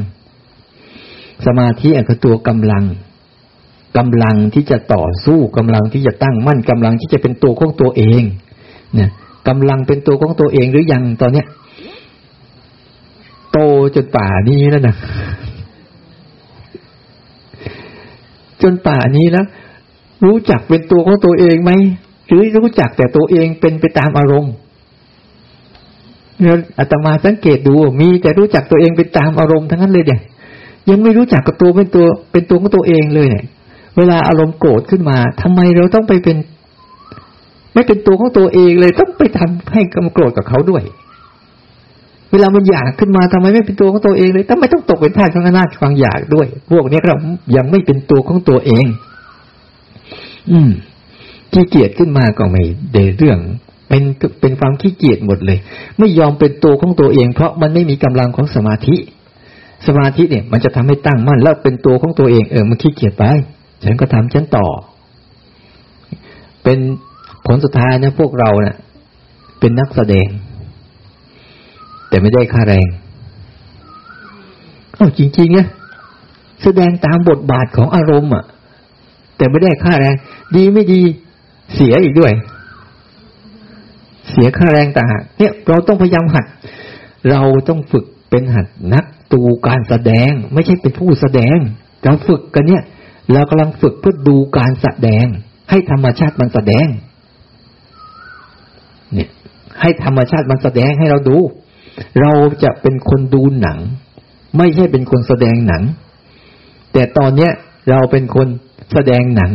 [1.45, 2.83] สมาธิคือตัวกำลัง
[3.97, 8.21] กำลังที่จะต่อสู้กำลังที่จะตั้งมั่นกำลังที่จะเป็นตัวของตัวเอง
[8.93, 9.09] เนี่ย
[9.47, 11.47] กำลังเป็นตัวของตัวเองหรือยังตอนเนี้ย
[13.51, 13.57] โต
[13.95, 14.95] จนป่านี้แล้วนะ
[18.61, 19.45] จนป่านี้แล้ว
[20.25, 21.71] รู้จักเป็นตัวของตัวเองไหม
[22.27, 24.53] หรือรู้จักแต่ตัวเองเป็นไปตามอารมณ์
[26.39, 30.21] เนี่ยอาตมาสังเกตดู มีแต่รู้จักตัวเองเป็นตามอารมณ์ทั้งนั้นเลยเนี่ย
[30.89, 33.45] ยังไม่รู้จักกับตัวเป็นตัว เป็นตัวของตัวเองเลยเนี่ย
[33.97, 36.37] เวลาอารมณ์โกรธขึ้นมาทำไมเราต้องไปเป็น
[37.73, 40.83] ไม่เป็นตัวของตัวเองเลยต้องไปทำให้กำโกรธกับเขาด้วย
[42.31, 47.15] เวลามันอยากขึ้นมาทำไมไม่เป็นตัวของตัวเองเลยทำไมต้องตกเป็นทาสของอำนาจความอยากด้วย พวกนี้เรา
[47.55, 48.85] ยังไม่เป็นตัวของตัวเอง
[50.51, 50.69] อืม
[51.53, 52.63] ขี้เกียจขึ้นมาก็ไม่
[52.93, 53.39] เดเรื่อง
[53.89, 54.03] เป็น
[54.41, 55.59] เป็นความขี้เกียจหมดเลย
[55.99, 58.95] ไม่ยอมเป็นตัวของตัวเอง เพราะมันไม่มีกำลังของสมาธิ
[59.87, 63.23] สมาธิเนี่ย มันจะทำให้ตั้งมั่นแล้วเป็นตัวของตัวเองเออมันขี้เกียจไป
[63.83, 64.67] ฉันก็ทำฉันต่อ
[66.63, 66.79] เป็น
[67.45, 68.75] ผลสุดท้ายนะพวกเราเนะ่ะ
[69.59, 70.27] เป็นนักแสดง
[72.09, 72.87] แต่ไม่ได้ค่าแรง
[74.97, 75.67] อ้าจริงๆนะ
[76.63, 78.45] แสดงตามบทบาทของอารมณ์อะ
[79.37, 80.15] แต่ไม่ได้ค่าแรง
[80.55, 81.01] ดีไม่ดี
[81.75, 82.33] เสียอีกด้วย
[84.31, 86.45] เสียค่าแรงต่างหากเนี่ยเราต้องพยายามหัด
[87.29, 91.57] เราต้องฝึกเป็นหัดนักตูการแสดง ไม่ใช่เป็นผู้แสดง
[92.03, 92.83] เราฝึกกันเนี่ย
[93.33, 95.25] เรากำลังฝึกเพื่อดูการแสดง
[95.69, 96.87] ให้ธรรมชาติมันแสดง
[99.13, 99.29] เนี่ย
[99.81, 101.37] ให้ธรรมชาติมันแสดงให้เราดู
[102.21, 102.31] เรา
[102.63, 103.79] จะเป็นคนดูหนัง
[104.57, 105.83] ไม่ใช่เป็นคนแสดงหนัง
[106.93, 107.51] แต่ตอนเนี้ย
[107.89, 108.47] เราเป็นคน
[108.93, 109.51] แสดงหนัง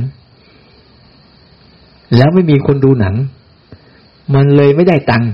[2.17, 3.15] แล้วไม่มีคนดูหนัง
[4.35, 5.31] มันเลยไม่ได้ตังค์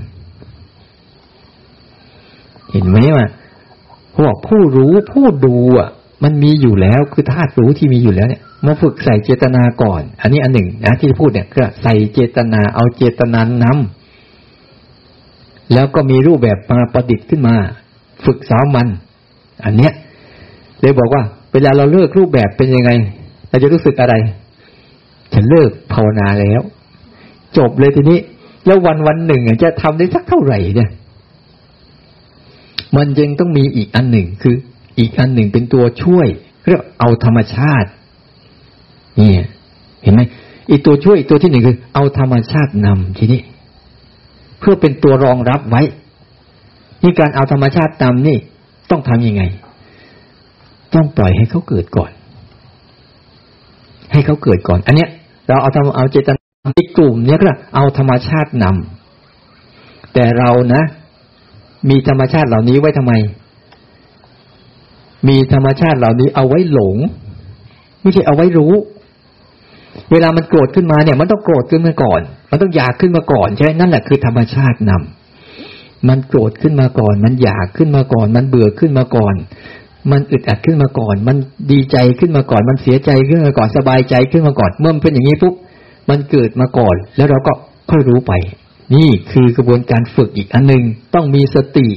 [2.70, 3.26] เห็นไหมว่า
[4.16, 5.90] พวกผู้รู้ผู้ดูอะ
[6.24, 13.99] มันมีอยู่แล้วคือธาตุรู้ที่มีอยู่แล้วเนี่ยมาฝึกใส่เจตนาก่อน อันนี้อันหนึ่งนะที่พูดเนี่ยก็ใส่เจตนาเอาเจตนานำ
[15.74, 17.54] แล้วก็มีรูปแบบมาประดิษฐ์ขึ้นมา
[18.24, 18.88] ฝึกสาวมัน
[19.64, 19.92] อันเนี้ย
[20.80, 22.90] เลยบอกว่า เวลาเราเลือกรูปแบบเป็นยังไง
[23.48, 24.14] เราจะรู้สึกอะไร
[25.34, 26.60] ฉันเลิกภาวนาแล้ว
[27.58, 28.18] จบเลยทีนี้
[28.66, 30.90] แล้ววันวันหนึ่งจะทำได้สักเท่าไหร่เนี่ย
[32.96, 34.54] มันยังต้องมีอีกอันหนึ่งคือ
[34.98, 36.26] อีกอันหนึ่งเป็นตัวช่วย
[36.66, 37.88] เรียกเอาธรรมชาติ
[39.16, 39.44] เนี่ย
[40.02, 40.20] เห็นไหม
[40.70, 43.40] อีกตัวช่วยอีกตัวที่หนึ่งคือ เอาธรรมชาตินำทีนี้
[44.60, 45.82] เพื่อเป็นตัวรองรับไว้
[47.02, 48.38] นี่การเอาธรรมชาตินำนี่
[48.90, 49.42] ต้องทำยังไง
[50.94, 52.10] ต้องปล่อยให้เขาเกิดก่อน
[54.12, 55.10] ให้เขาเกิดก่อน อันเนี้ย
[55.48, 56.40] เราเอาทำเอาเจตนา
[56.78, 57.44] อีกกลุ่มเนี้ยก็
[57.74, 60.82] เอาธรรมชาตินำแต่เรานะ
[61.90, 63.12] มีธรรมชาติเหล่านี้ไว้ทำไม
[65.28, 66.96] มีธรรมชาติเหล่านี้เอาไว้หลง
[68.00, 68.72] ไม่ใช่เอาไว้รู้
[70.12, 79.34] เวลามันโกรธขึ้นมาเนี่ย มันต้องโกรธขึ้นมาก่อน มันต้องอยากขึ้นมาก่อนใช่ไหมนั่นแหละคือธรรมชาตินำมันโกรธขึ้นมาก่อน มันอยากขึ้นมาก่อน มันเบื่อขึ้นมาก่อน
[80.10, 81.36] มันอึดอัดขึ้นมาก่อน มัน
[81.72, 85.54] ดีใจขึ้นมาก่อน มันเสียใจขึ้นมาก่อน สบายใจขึ้นมาก่อน เมื่อมันเป็นอย่างนี้ปุ๊บ
[86.08, 87.52] มันเกิดมาก่อน แล้วเราก็
[87.90, 88.32] ค่อยรู้ไป
[88.94, 91.88] นี่คือกระบวนการฝึกอีกอันหนึ่งต้องมีสติ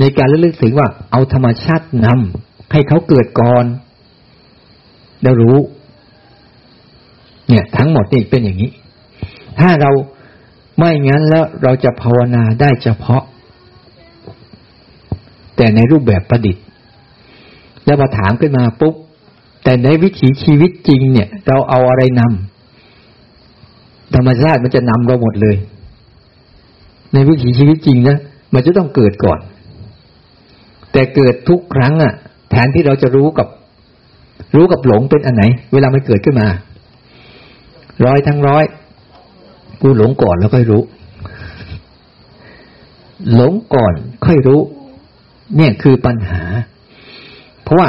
[0.00, 3.64] ในการระลึกถึงว่าเอาธรรมชาตินำให้เขาเกิดก่อน
[5.22, 5.56] แล้วรู้
[7.50, 8.70] เนี่ย ทั้งหมดนี่เป็นอย่างนี้
[9.60, 9.90] ถ้าเรา
[10.78, 13.22] ไม่งั้นแล้วเราจะภาวนาได้เฉพาะ
[15.56, 16.64] แต่ในรูปแบบประดิษฐ์
[17.84, 18.94] แล้วมาถามขึ้นมาปุ๊บ
[19.64, 25.56] แต่ในวิถีชีวิตจริง เนี่ย เราเอาอะไรนำธรรมชาติมันจะนำเราหมดเลย
[27.12, 28.18] ในวิถีชีวิตจริงนะ
[28.54, 29.40] มันจะต้องเกิดก่อน
[30.92, 32.12] แต่เกิดทุกครั้งอะ่ะ
[32.50, 33.48] แทนที่เราจะรู้กับ
[34.56, 36.48] รู้กับหลงเป็นอันไหน เวลามันเกิดขึ้นมา
[38.04, 38.64] ร้อยทั้งร้อย
[39.82, 40.82] กูหลงก่อนแล้วค่อยรู้
[43.34, 43.94] หลงก่อน
[44.26, 44.60] ค่อยรู้
[45.56, 46.42] เนี่ยคือปัญหา
[47.64, 47.88] เพราะว่า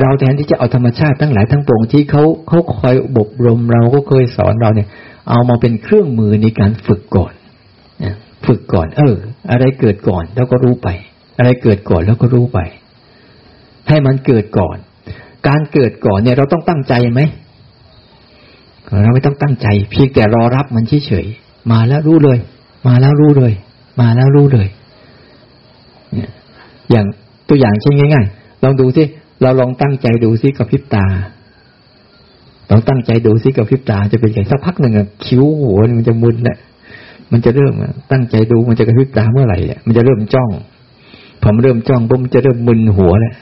[0.00, 4.88] เราแทนที่จะเอาธรรมชาติทั้งหลายทั้งปวงที่เขาเขาคอยบบรมเราก็เคยสอนเราเนี่ย
[5.30, 7.32] เอามาเป็นเครื่องมือในการฝึกก่อน
[8.46, 9.16] ฝึกก่อน เออ
[9.50, 10.88] อะไรเกิดก่อนแล้วก็รู้ไป
[11.38, 12.58] อะไรเกิดก่อนแล้วก็รู้ไป
[13.88, 14.76] ให้มันเกิดก่อน
[15.48, 17.20] การเกิดก่อนเนี่ยเราต้องตั้งใจไหม
[19.02, 22.38] เราไม่ต้องตั้งใจ เพียงแต่รอรับมันเฉยๆมาแล้วรู้เลย
[22.86, 23.52] มาแล้วรู้เลย
[24.00, 24.68] มาแล้วรู้เลย
[26.90, 27.06] อย่าง
[27.48, 29.02] ตัวอย่างเช่นง่ายๆลองดูสิ
[29.42, 31.06] เราลองตั้งใจดูซิกับพิบตา
[32.70, 34.92] ลองตั้งใจดูซิกับพิบตาจะเป็นอย่างสักพักหนึ่ง
[35.24, 36.58] คิ้วหัวมันจะมึนแหละ
[37.32, 37.72] มันจะเริ่ม
[38.12, 40.50] ตั้งใจดูมันจะกระพริบตาเมื่อไหร่เนี่ยมันจะเริ่มจ้อง
[41.42, 43.34] พอมันเริ่มจ้องปุ๊บมันจะเริ่มมึนหัวแล้ว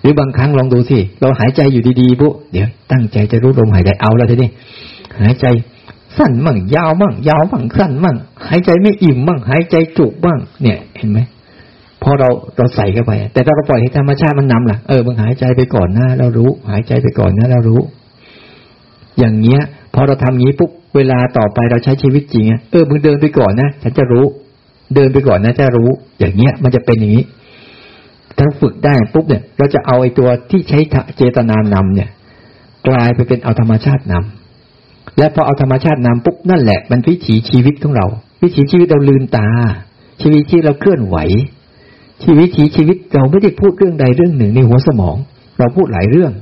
[0.00, 4.50] หรือบางครั้งลองดูสิเราหายใจอยู่ดีๆปุ๊บเดี๋ยวตั้งใจจะรู้ลมหายใจเอาแล้วทีนี้
[5.20, 5.46] หายใจ
[6.18, 8.16] สั้นมั่งยาวมั่งยาวมั่งสั้นมั่ง
[8.48, 11.18] หายใจไม่อิ่มมั่งหายใจจุกบ้างเนี่ยเห็นไหม
[12.02, 17.80] พอเราเราใส่เข้าไป แต่ถ้าเราปล่อยให้ธรรมชาติมันนำล่ะเออมึงหายใจไปก่อนนะเรารู้ หายใจไปก่อนนะเรารู้
[19.18, 19.62] อย่างเงี้ย
[19.94, 24.24] พอเราทำงี้ปุ๊บเวลาต่อไปเราใช้ชีวิตจริงอะเออมึงเดินไปก่อนนะฉันจะรู้
[24.94, 27.24] เดินไปก่อนนะจะรู้ อย่างเงี้ยมันจะเป็นอย่างนี้
[28.40, 30.78] ถ้าฝึกได้ปุ๊บเนี่ย เราจะเอาไอ้ตัวที่ใช้
[31.16, 32.08] เจตนานำเนี่ย
[32.88, 38.06] กลายไปเป็นเอาธรรมชาตินำและพอเอาธรรมชาตินำปุ๊บนั่นแหละ มันวิถีชีวิตของเรา
[38.42, 39.48] วิถีชีวิตเราลืมตา
[40.22, 41.16] ชีวิตที่เราเคลื่อนไหว
[42.24, 45.16] ชีวิตีชีวิตเราไม่ได้พูดเรื่องใดเรื่องหนึ่งในหัวสมอง
[45.58, 46.32] เราพูดหลายเรื่อง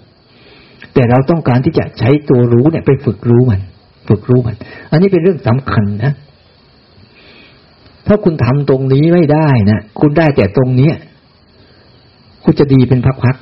[0.95, 3.61] แต่เราต้องการที่จะใช้ตัวรู้เนี่ยไปฝึกรู้มัน
[4.09, 4.57] ฝึกรู้มัน
[4.91, 6.13] อันนี้เป็นเรื่องสำคัญนะ
[8.07, 10.95] ถ้าคุณทำตรงนี้ไม่ได้นะคุณได้แต่ตรงเนี้ย
[12.51, 13.37] คุณจะดีเป็นพัก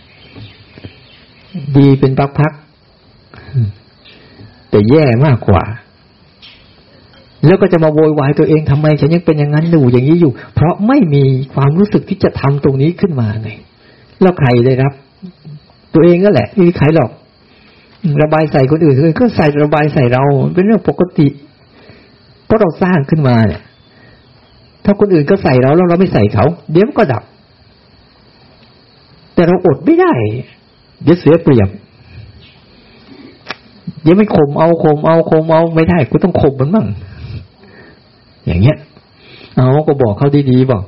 [0.00, 5.62] ๆดีเป็นพักๆแต่แย่มากกว่า
[7.46, 11.24] แล้วก็จะมาโวยวายตัวเองทำไม ฉันยังเป็นอย่างนั้นอยู่อย่างนี้อยู่ เพราะไม่มี
[11.54, 13.50] ความรู้สึกที่จะทำตรงนี้ขึ้นมาไง
[14.20, 14.92] แล้วใครได้รับ
[15.94, 17.10] ตัวเองก็แหละไม่มีใครหรอก
[18.22, 20.22] ระบายใส่คนอื่นก็ใส่ระบายใส่เรา
[20.54, 21.28] เป็นเรื่องปกติ
[22.44, 23.62] เพราะเราสร้างขึ้นมาเนี่ย
[24.84, 27.24] ถ้าคนอื่นก็ใส่เราแล้วเราไม่ใส่เขา เดี๋ยวมันก็ดับ
[29.38, 30.12] แต่เราอดไม่ได้
[31.02, 31.68] เดี๋ยวเสียเปรียบ
[34.02, 36.86] เดี๋ยวไม่ข่มเอาข่มเอาข่มเอาไม่ได้กูต้องข่มมันบ้าง
[38.46, 38.76] อย่างเงี้ย
[39.56, 40.82] เอาก็บอกเขาดีๆบอก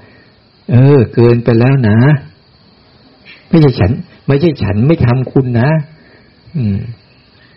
[0.72, 1.98] เออ เกินไปแล้วนะ
[3.48, 3.90] ไม่ใช่ฉัน
[4.26, 5.68] ไม่ใช่ฉันไม่ทำคุณนะ
[6.56, 6.76] อืม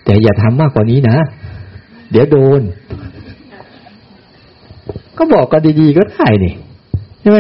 [0.06, 1.18] แต่อย่าทำมากกว่านี้นะ
[2.12, 2.62] เดี๋ยวโดน
[5.18, 6.54] ก็บอกกันดีๆก็ได้นี่
[7.22, 7.40] ใช่ไหม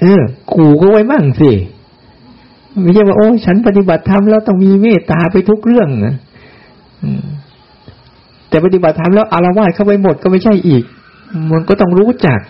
[0.00, 0.20] เออ
[0.52, 1.50] ขู่ก็ไว้มั่งสิ
[2.82, 6.14] ไม่ใช่ว่าโอ้ฉันปฏิบัติธรรมแล้วต้องมีเมตตาไปทุกเรื่องนะ
[8.48, 10.84] แต่ปฏิบัติธรรมแล้วอารวาสเข้าไปหมดก็ไม่ใช่อีก
[11.52, 12.40] มันก็ต้องรู้จัก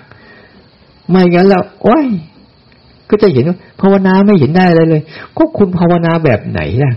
[1.10, 2.06] ไม่งั้นแล้วโอ้ย
[3.10, 3.44] ก็จะเห็น
[3.80, 5.02] ภาวนาไม่เห็นได้อะไรเลย
[5.36, 6.92] ก็คุณภาวนาแบบไหนล่ะ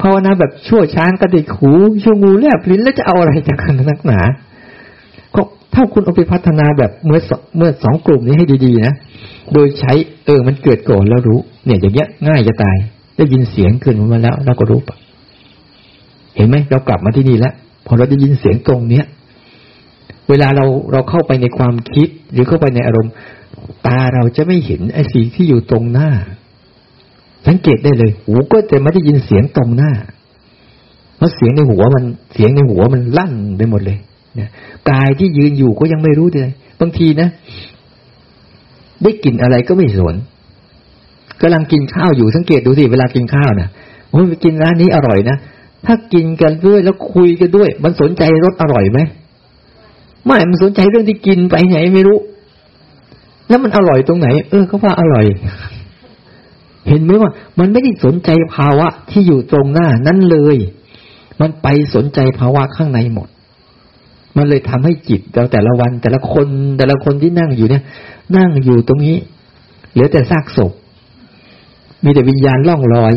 [0.00, 1.70] ภาวนาแบบชั่วช้างกระดิกหู
[2.02, 4.20] ชั่วงูแลบลิ้นแล้วจะเอาอะไรจากกันนักหนา
[5.74, 7.20] ถ้าคุณเอาไปพัฒนาแบบเมื่อ
[7.56, 8.94] เมื่อสองกลุ่มนี้ให้ดีๆนะ
[9.52, 9.92] โดยใช้
[10.26, 12.76] เออมันเกิดก่อนแล้วรู้ เนี่ย อย่างเงี้ยง่ายจะตาย
[13.16, 14.96] ได้ยินเสียงขึ้นมาแล้วเราก็รู้ปะ
[16.36, 17.54] เห็นไหมเรากลับมาที่นี่แล้ว
[17.86, 19.04] พอเราได้ยินเสียงตรงเนี้ย
[20.28, 23.12] เวลาเราเราเข้าไปในความคิดหรือเข้าไปในอารมณ์
[23.86, 26.10] ตาเราจะไม่เห็นไอ้สิ่งที่อยู่ตรงหน้า
[27.46, 29.92] สังเกตได้เลย หูก็จะไม่ได้ยินเสียงตรงหน้า
[31.16, 33.98] เพราะเสียงในหัวมันเสียงในหัวมันลั่นไปหมดเลย
[34.38, 34.50] นะ
[34.90, 37.28] กายที่ยืนอยู่ก็ยังไม่รู้เลยบางทีนะ
[39.02, 40.16] ได้กลิ่นอะไรก็ไม่สน
[41.40, 43.68] กำลังกินข้าวอยู่สังเกตดูสิเวลากินข้าวนะ
[44.10, 45.36] โอ้ยไปกินร้านนี้อร่อยนะ
[45.86, 48.98] ถ้ากินกันด้วยแล้วคุยกันด้วย มันสนใจรสอร่อยไหม
[50.26, 52.18] ไม่มันสนใจเรื่องที่กินไปไหนไม่รู้
[53.48, 55.26] แล้วมันอร่อยตรงไหน เออก็ว่าอร่อย
[56.88, 60.56] เห็นไหมว่า มันไม่ได้สนใจภาวะที่อยู่ตรงหน้านั้นเลย
[61.40, 63.28] มันไปสนใจภาวะข้างในหมด
[64.36, 66.46] มันเลยทำให้จิตเราแต่ละวันแต่ละคน
[66.78, 67.82] แต่ละคนที่นั่งอยู่เนี่ย
[68.36, 69.16] นั่งอยู่ตรงนี้
[69.92, 70.72] เหลือแต่ซากศพ
[72.04, 73.14] มีแต่วิญญาณล่องลอย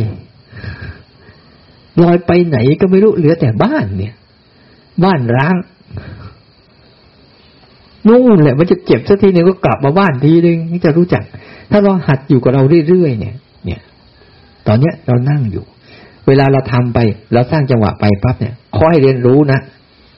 [2.03, 4.13] ลอยไปไหนก็ไม่รู้เหลือแต่บ้านเนี่ย
[5.03, 5.56] บ้านร้าง
[8.08, 11.23] นู่นแหละมันจะเจ็บสักทีนึงก็กลับมาบ้านทีนึงจะรู้จัก
[11.71, 13.82] ถ้าเราหัดอยู่กับเราเรื่อยๆเนี่ย เนี่ย
[14.67, 15.63] ตอนเนี้ยเรานั่งอยู่
[16.27, 16.99] เวลาเราทำไป
[17.34, 19.60] เราสร้างจังหวะไปปั๊บเนี่ยขอให้เรียนรู้นะ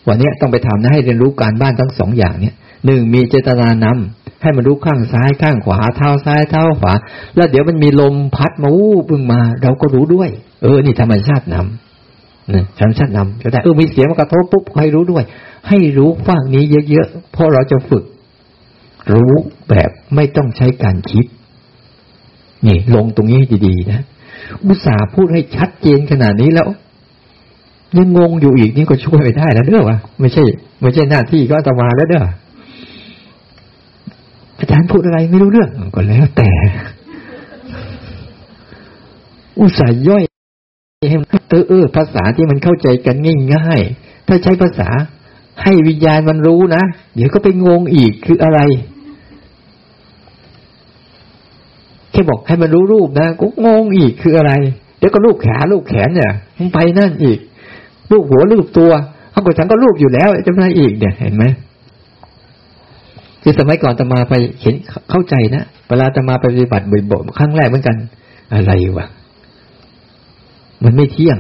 [0.10, 6.94] วันนี้ต้องไปทำนะให้เรียนรู้การบ้านทั้งสองอย่างเนี่ยหนึ่งมีเจตนานำให้มันรู้ข้างซ้ายข้างขวาเท้าซ้ายเท้าขวา
[7.36, 10.30] แล้วเดี๋ยวมันมีลมพัดมาอู้บึงมา เราก็รู้ด้วย
[10.64, 15.24] เออ นี่ธรรมชาตินำนะธรรมชาตินำก็ได้เออมีเสียงมากระทบปุ๊บให้รู้ด้วย
[15.70, 18.04] ให้รู้ฟังนี้เยอะๆเพราะเราจะฝึก
[19.12, 19.34] รู้
[19.70, 21.26] แบบไม่ต้องใช้การคิด
[22.66, 24.02] นี่ ลงตรงนี้ดีๆนะ
[24.66, 26.68] อุตส่าห์พูดให้ชัดเจนขนาดนี้แล้ว
[27.98, 30.44] ยังงงอยู่อีกนี่ก็ช่วยไม่ได้แล้วเด้อวะไม่ใช่
[30.82, 32.26] ไม่ใช่หน้าที่ก็ตมาแล้วเด้อ
[34.60, 36.50] อาจารย์พูดอะไรไม่รู้เรื่องก็แล้วแต่
[39.60, 40.24] อุตส่าห์ย่อย
[41.10, 41.18] ให้
[41.50, 43.16] เออเออ ภาษาที่มันเข้าใจกัน
[43.54, 44.90] ง่ายๆถ้าใช้ภาษา
[45.64, 46.84] ให้วิญญาณมันรู้นะ
[47.16, 48.60] เดี๋ยวก็ไปงงอีกคืออะไร
[52.12, 54.52] แค่บอกให้มันรู้รูปนะก็งงอีกคืออะไร
[54.98, 57.40] เดี๋ยวก็รูปขารูปแขนเนี่ยมันไปนั่นอีก
[58.12, 58.92] รูปหัวรูปตัว
[59.32, 61.46] เขาก็ฉันก็รูปอยู่แล้วจะไม่อีกเนี่ยเห็นไหม
[63.44, 64.76] คือสมัยก่อนตมาไปเห็น
[65.10, 67.96] เข้าใจนะเวลาตมาไปปฏิบัติบ่อยๆครั้งแรกเหมือนกัน
[68.54, 69.06] อะไรวะ
[70.84, 71.38] มันไม่เที่ยง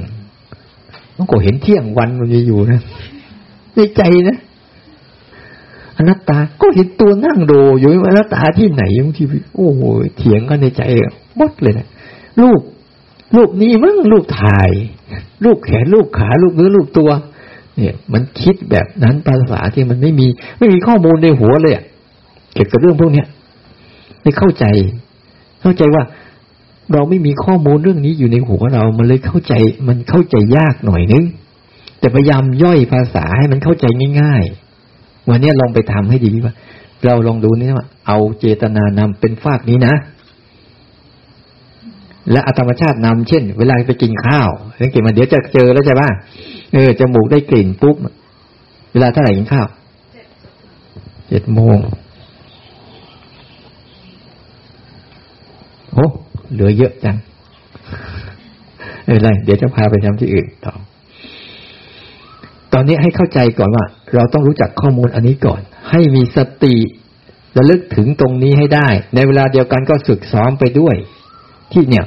[1.18, 2.82] มันก็เห็นเที่ยงวันมันมีอยู่นะ
[3.76, 4.38] ในใจนะ
[5.98, 9.24] อนัตตาก็เห็นตัวนั่งโดอยู่อนัตตาที่ไหนบางที
[9.56, 9.82] โอ้โห
[10.18, 10.82] เถียงกันในใจ
[11.38, 11.88] หมดเลยนะ
[12.42, 12.62] รูป
[13.36, 14.70] รูปนี้มั้งรูปถ่าย
[15.44, 17.10] รูปแขนรูปขารูปเนื้อรูปตัว
[17.78, 21.74] เนี่ย มันคิดแบบนั้นภาษาที่มันไม่มี ไม่มีข้อมูลในหัวเลย
[22.54, 23.28] เกี่ยวกับเรื่องพวกเนี้ย
[24.22, 24.66] ไม่เข้าใจ
[25.62, 26.04] เข้าใจว่า
[26.94, 29.54] เราไม่มีข้อมูลเรื่องนี้อยู่ในหัวเรา มันเลยเข้าใจ
[29.88, 31.24] มันเข้าใจยากหน่อยนึง
[32.00, 33.86] แต่พยายามย่อยภาษาให้มันเข้าใจ
[34.22, 34.44] ง่าย
[34.86, 36.54] ๆ วันนี้ลองไปทำให้ดีว่า
[37.06, 39.94] เราลองดูนี่ว่า เอาเจตนานำเป็นฝากนี้นะ
[42.32, 46.10] และอธรรมชาตินำเช่น เวลาไปกินข้าวสังเกตมาเดี๋ยวจะเจอแล้วใช่ป่ะ
[46.74, 47.96] เออจมูกได้กลิ่นปุ๊บ
[48.92, 49.68] เวลาเท่าไหร่กินข้าว
[51.30, 51.78] เจ็ดโมง
[55.94, 56.08] โอ้
[56.54, 57.18] เหลือเยอะจัง
[59.04, 60.74] ไม่เป็นไรเดี๋ยวจะพาไปทำที่อื่นต่อ
[62.74, 66.76] ตอนนี้ให้เข้าใจก่อนว่า เราต้องรู้จักข้อมูลอันนี้ก่อน ให้มีสติ
[67.58, 70.96] ระลึกถึงตรงนี้ให้ได้ ในเวลาเดียวกันก็ฝึกซ้อมไปด้วย
[71.74, 72.06] ที่เนี่ย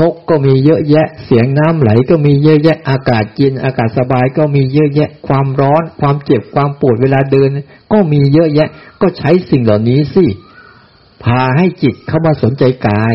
[0.00, 7.48] นกก็มีเยอะแยะ เสียงน้ำไหลก็มีเยอะแยะ อากาศเย็นอากาศสบายก็มีเยอะแยะ ความร้อน ความเจ็บความปวดเวลาเดิน
[7.92, 8.68] ก็มีเยอะแยะ
[9.02, 10.24] ก็ใช้สิ่งเหล่านี้สิ
[11.24, 13.14] พาให้จิตเข้ามาสนใจกาย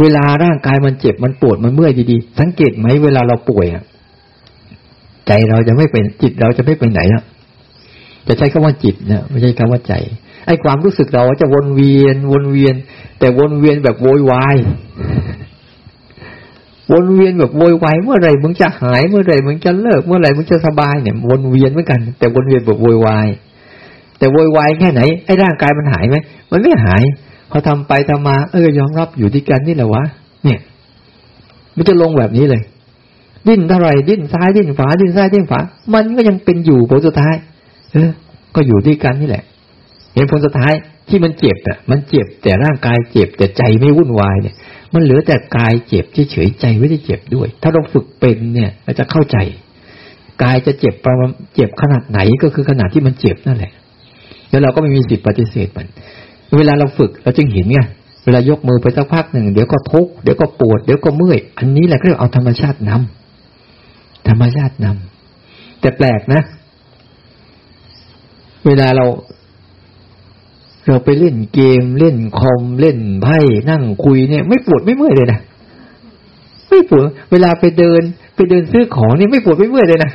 [0.00, 3.84] เวลาร่างกายมันเจ็บมันปวดมันเมื่อยดีๆสังเกตไหมเวลาเราป่วยอะ
[5.26, 7.22] ใจเราจะไม่เป็นจิตเราจะไม่ไปไหนอะ
[8.26, 9.94] จะใช้คำว่าจิตนะไม่ใช่คำว่าใจ
[10.46, 12.74] ไอ้ความรู้สึกเราจะวนเวียน วนเวียน
[13.18, 14.56] แต่วนเวียนแบบโวยวาย
[16.92, 23.28] วนเวียนแบบโวยวายเมื่อไรมึงจะหายเมื่อไรมึงจะเลิกเมื่อไรมึงจะสบายเนี่ยวนเวียนเหมือนกัน แต่วนเวียนแบบโวยวาย
[24.18, 26.16] แต่โวยวายแค่ไหนไอ้ร่างกายมันหายไหม
[26.50, 27.02] มันไม่หาย
[27.50, 30.04] พอทำไปทำมา เออยอมรับอยู่ที่กันนี่แหละวะ
[30.44, 30.58] เนี่ย
[31.76, 32.62] มันจะลงแบบนี้เลย
[33.46, 35.60] ดิ้นเท่าไรดิ้นซ้ายดิ้นขวาดิ้นซ้ายดิ้นขวา
[35.94, 37.34] มันก็ยังเป็นอยู่ผลสุดท้าย
[37.92, 38.10] เออ
[38.54, 39.44] ก็อยู่ด้วยกันนี่แหละ
[40.14, 40.72] เห็นผลสุดท้าย
[41.08, 44.54] ที่มันเจ็บอะ มันเจ็บแต่ร่างกายเจ็บแต่ใจไม่วุ่นวายเนี่ย
[44.94, 49.36] มันเหลือแต่กายเจ็บเฉยใจไม่ได้เจ็บด้วย ถ้าเราฝึกเป็นเนี่ยเราจะเข้าใจ
[50.42, 53.72] กายจะเจ็บประมาณเจ็บขนาดไหนก็คือขนาดที่มันเจ็บนั่นแหละ
[54.50, 55.86] แล้วเราก็ไม่มีสิทธิ์ปฏิเสธมัน
[56.58, 57.80] เวลาเราฝึกเราจึงเห็นไง
[58.24, 66.42] เวลายกมือไปสักพักหนึ่งเดี๋ยวก็ทุกเดี๋ยวก็ปวดเดี๋ยวก็เมื่อย อันนี้แหละเรียกเอาธรรมชาตินำธรรมชาตินำแต่แปลกนะ
[68.66, 69.06] เวลาเรา
[70.86, 73.38] เราไปเล่นเกมเล่นคอมเล่นไพ่
[73.70, 75.40] นั่งคุยเนี่ย ไม่ปวดไม่เมื่อยเลยนะ
[76.68, 78.02] ไม่ปวดเวลาไปเดิน
[78.34, 80.10] ไปเดินซื้อของเนี่ยไม่ปวดไม่เมื่อยเลยนะ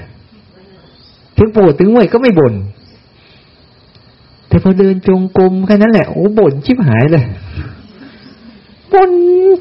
[1.37, 2.53] ถึงปวดถึงเมื่อยก็ไม่บน่น
[4.47, 7.23] แต่พอเดินจงกรมแค่นั้นแหละโอ้บ่นชิบหายเลย
[8.93, 9.11] บ่น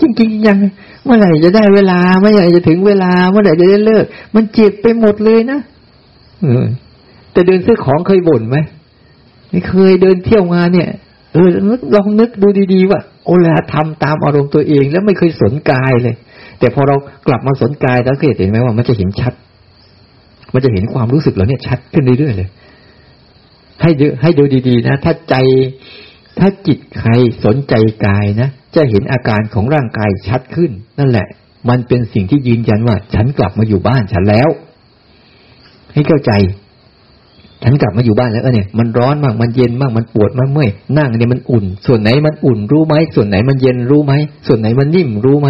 [0.01, 0.59] จริงๆยัง
[1.05, 4.05] เมื่อไหร่จะได้เวลาเมื่อไหร่จะถึงเวลาเมื่อไหร่จะได้เลิก
[4.35, 5.59] มันเจ็บไปหมดเลยนะ
[6.43, 6.67] เออ
[7.33, 8.57] แต่เดินซื้อของเคยบ่นไหม
[9.51, 10.91] ไม่เคยเดินเที่ยวงานเนี่ย
[11.33, 11.49] เออ
[11.95, 16.15] ลองนึกดูดีๆว่าโอ้ละทำตามอารมณ์ตัวเองแล้วไม่เคยสนกายเลย
[16.59, 16.97] แต่พอเรา
[17.27, 19.33] กลับมาสนกายแล้วเคยเห็นไหมว่ามันจะเห็นชัด
[20.53, 22.49] มันจะเห็นความรู้สึกเราเนี่ยชัดขึ้นเรื่อยๆเลย
[23.83, 25.35] ให้ดูให้ดูดีๆนะ ถ้าใจ
[26.39, 27.11] ถ้าจิตใคร
[27.45, 27.75] สนใจ
[28.07, 31.27] กายนะจะเห็นอาการของร่างกายชัดขึ้น นั่นแหละ
[31.69, 34.49] มันเป็นสิ่งที่ยืนยันว่า ฉันกลับมาอยู่บ้านฉันแล้ว
[35.93, 36.33] ให้เข้าใจ
[37.65, 44.13] ฉันกลับมาอยู่บ้านแล้วเนี่ยมันร้อนมากมันเย็นมากมันปวดมากเมื่อยนั่งเนี่ยมันอุ่น ส่วนไหนมันอุ่นรู้ไหมส่วนไหนมันเย็นรู้ไหม
[44.47, 45.49] ส่วนไหนมันนิ่มรู้ไหม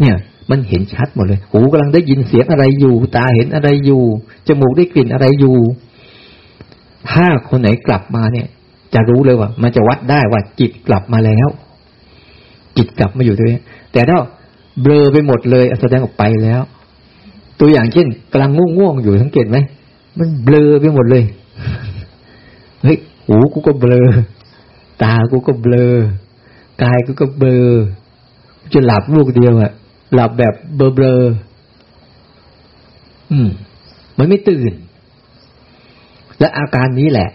[0.00, 0.14] เนี่ย
[0.50, 4.02] มันเห็นชัดหมดเลย หูกำลังได้ยินเสียงอะไรอยู่ ตาเห็นอะไรอยู่
[4.46, 5.56] จมูกได้กลิ่นอะไรอยู่
[7.10, 8.46] ถ้าคนไหนกลับมาเนี่ย
[8.94, 11.48] จะรู้เลยว่า มันจะวัดได้ว่าจิตกลับมาแล้ว
[12.76, 13.52] จิตกลับมาอยู่ด้วย
[13.92, 14.18] แต่ถ้า
[14.82, 16.60] เบลอไปหมดเลยแสดงออกไปแล้ว
[17.60, 19.58] ตัวอย่างเช่นกำลังง่วงง่วงอยู่สังเกตไหม
[20.18, 21.24] มันเบลอไปหมดเลย
[22.82, 24.06] เฮ้ย หูกูก็เบลอ
[25.02, 25.92] ตากูก็เบลอ
[26.82, 27.66] กายกูก็เบลอ
[28.74, 29.72] จะหลับลูกเดียวอะ
[30.14, 31.14] หลับแบบเบลอเบลอ
[33.30, 33.48] อืม
[34.18, 34.72] มันไม่ตื่น
[36.40, 37.28] และอาการนี้แหละ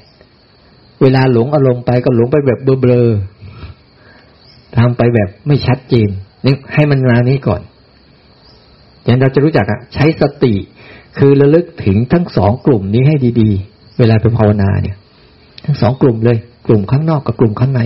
[1.01, 6.09] เวลาหลงอารมณ์ไปก็หลงไปแบบเบลอๆทำไปแบบไม่ชัดเจน
[6.45, 7.61] นี่ให้มันมานี้ก่อน
[9.03, 10.53] อย่างเราจะรู้จักอะใช้สติ
[11.18, 14.95] คือระลึกถึงทั้งสองกลุ่มนี้ให้ดี ๆ เวลาไปภาวนาเนี่ย
[15.66, 16.38] ทั้งสองกลุ่มเลย
[16.68, 17.82] กลุ่มข้างนอกกับกลุ่มข้างใน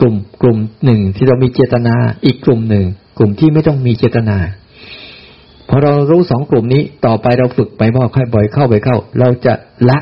[0.00, 1.94] กลุ่มกลุ่มหนึ่งที่เรามีเจตนา
[2.24, 2.84] อีกกลุ่มหนึ่ง
[3.18, 4.38] กลุ่มที่ไม่ต้องมีเจตนา
[5.68, 9.54] พอเรารู้สองกลุ่มนี้ต่อไปเราฝึกไปบ่อยบ่อยเข้าไปเข้า เราจะ
[9.88, 9.98] ละ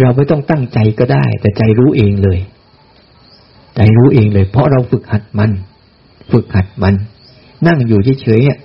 [0.00, 2.38] เราไม่ต้องตั้งใจก็ได้ แต่ใจรู้เองเลย
[3.76, 5.50] ใจรู้เองเลย เพราะเราฝึกหัดมัน
[6.32, 6.94] ฝึกหัดมัน
[7.66, 8.58] นั่งอยู่เฉยๆเนี่ย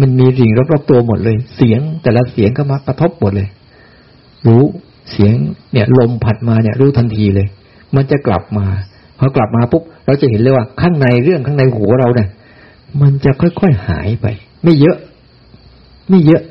[0.00, 3.48] มันมีสิ่งรอบๆตัวหมดเลย เสียงแต่ละเสียงก็มากระทบหมดเลย
[4.46, 4.62] รู้
[5.12, 5.34] เสียง
[5.72, 7.46] เนี่ย ลมผัดมาเนี่ย รู้ทันทีเลย
[7.94, 8.66] มันจะกลับมา
[9.18, 12.28] พอกลับมาปุ๊บเราจะเห็นเลยว่าข้างในเรื่องข้างในหัวเราเนี่ย
[13.00, 14.26] มันจะค่อยๆหายไป
[14.64, 14.96] ไม่เยอะ
[16.10, 16.42] ไม่เยอะ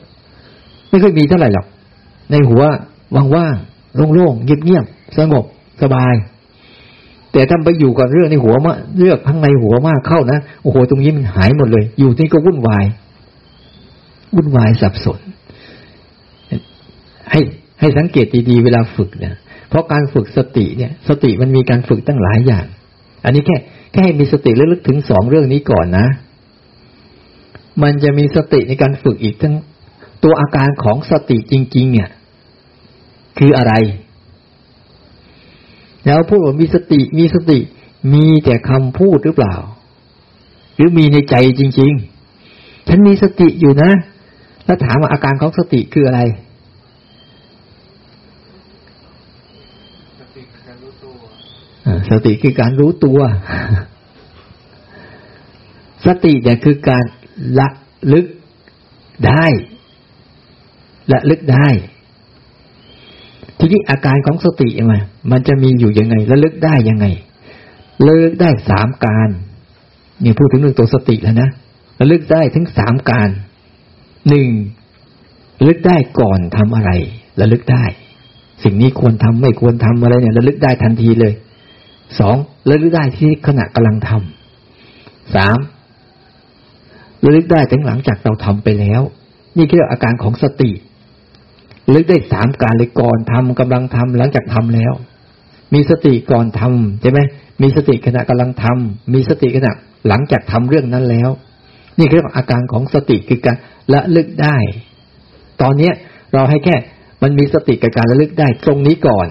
[0.90, 1.66] ไม่ค่อยมีเท่าไหร่หรอก
[2.32, 2.64] ในหัว
[3.36, 5.46] ว่างๆโล่งๆเงียบๆสงบ
[5.82, 6.14] สบาย
[7.32, 12.86] แต่ถ้าไปอยู่กับเรื่องในหัวมาเลือกข้างในหัวมากเข้านะโอ้โหตรงนี้มันหายหมดเลย อยู่ที่ก็วุ่นวาย
[14.36, 15.20] วุ่นวายสับสน
[17.32, 17.42] ให้
[17.80, 19.36] ให้สังเกตดีๆเวลาฝึกเนี่ย
[19.70, 22.66] เพราะการฝึกสติเนี่ย สติมันมีการฝึกตั้งหลายอย่าง
[23.26, 23.58] อันนี้แค่
[23.92, 26.08] แค่ให้มีสติระลึกถึงสองเรื่องนี้ก่อนนะ
[27.84, 29.56] มันจะมีสติในการฝึกอีกทั้ง
[30.24, 32.10] ตัวอาการของสติจริง ๆ เนี่ย
[33.38, 33.74] คืออะไร
[36.06, 37.60] แล้วพูดว่ามีสติมีสติ
[38.14, 39.56] มีแต่คำพูดหรือเปล่า
[40.76, 41.92] หรือมีในใจจริง
[42.40, 43.92] ๆ ฉันมีสติอยู่นะ
[44.68, 46.22] แล้วถามว่าอาการของสติคืออะไร
[50.20, 51.20] สติคือการรู้ตัว
[52.06, 53.20] สติคือการรู้ตัว
[56.06, 57.06] สติเนี่ยคือการ
[57.60, 57.68] ละ
[58.14, 58.26] ลึก
[59.28, 59.46] ได้
[61.12, 61.68] ละลึกได้
[63.60, 65.02] ทีนี้อาการของสติมัน
[65.32, 67.06] มันจะมีอยู่ยังไงระลึกได้ยังไง
[68.06, 69.30] ระลึกได้สามการ
[70.24, 71.50] นี่พูดถึงเรื่องตัวสติแล้วนะ
[72.00, 73.30] ระลึกได้ถึงสามการ
[74.30, 74.50] หนึ่ง
[75.60, 76.92] ระลึกได้ก่อนทำอะไร
[77.42, 77.86] ระลึกได้
[78.64, 81.34] สิ่งนี้ควรทำไม่ควรทำอะไรเนี่ยระลึกได้ทันทีเลย
[82.20, 82.36] สอง
[82.70, 85.58] ระลึกได้ที่ขณะกำลังทำสาม
[87.26, 89.02] ระลึกได้ถึงหลังจากเราทำไปแล้ว
[89.58, 90.72] นี่คืออาการของสติ
[91.94, 94.94] ลึกได้สามการเลยก่อนทำกำลังทำหลังจากทำแล้ว
[95.74, 97.20] มีสติก่อนทำใช่ไหม
[97.62, 99.72] มีสติขณะกำลังทำมีสติขณะ
[100.08, 101.30] หลังจากทำเรื่องนั้นแล้ว
[102.00, 103.58] นี่คืออาการของสติคือการ
[103.94, 104.58] ละลึกได้
[105.62, 105.94] ตอนเนี้ย
[106.34, 106.76] เราให้แค่
[107.22, 109.28] มันมีสติกับการระลึกได้ตรงนี้ก่อน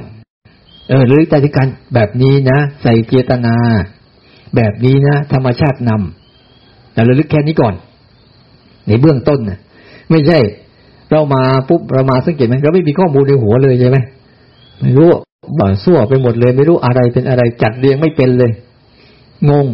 [0.88, 3.56] เออระลึกได้ที่การแบบนี้นะ ใส่เจตนา
[4.56, 7.74] แบบนี้นะ ธรรมชาตินำแต่ระลึกแค่นี้ก่อน
[8.86, 9.58] ในเบื้องต้นนะ
[10.10, 10.38] ไม่ใช่
[11.10, 13.98] เรามาปุ๊บเรามาสังเกตไหมเราไม่มีข้อมูลในหัวเลยใช่ไหม
[14.80, 15.10] ไม่รู้
[15.58, 18.52] บ่าสั่วไปหมดเลย ไม่รู้อะไรเป็นอะไรจัดเรียงไม่เป็นเลย
[19.50, 19.66] งง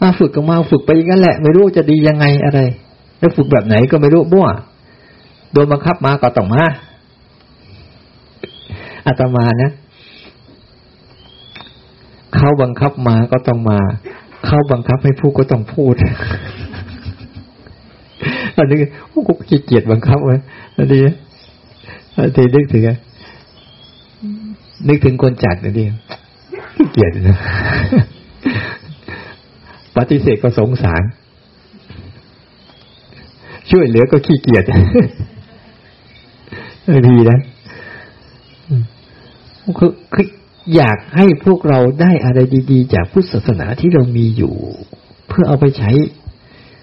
[0.00, 2.60] มาฝึกก็มาฝึกไปอย่างนั้นแหละ ไม่รู้จะดียังไงอะไร
[3.18, 4.46] แล้วฝึกแบบไหนก็ไม่รู้บ้ว
[5.52, 6.64] โดนบังคับมาก็ต้องมา
[9.06, 9.70] อาตมานะ
[12.34, 13.78] เขาบังคับมาก็ต้องมา
[14.46, 15.94] เขาบังคับให้พูดก็ต้องพูด
[18.56, 18.78] อันนี้
[19.08, 20.36] โอ้กูขี้เกียจบังคับไว้
[20.76, 21.02] อันนี้
[22.16, 22.82] อันนี้นึกถึง
[24.88, 25.84] นึกถึงคนจัดนะดิ
[26.76, 27.38] ขี้เกียจนะ
[29.96, 31.02] ปฏิเสธก็สงสาร
[33.70, 34.64] ช่วยเหลือก็ขี้เกียจ
[37.08, 37.38] ดีนะ
[39.78, 40.26] คือคือ
[40.76, 42.38] อยากให้พวกเราได้อะไร
[42.70, 44.54] ดี ๆ จากพุทธศาสนาที่เรามีอยู่
[45.28, 45.90] เพื่อเอาไปใช้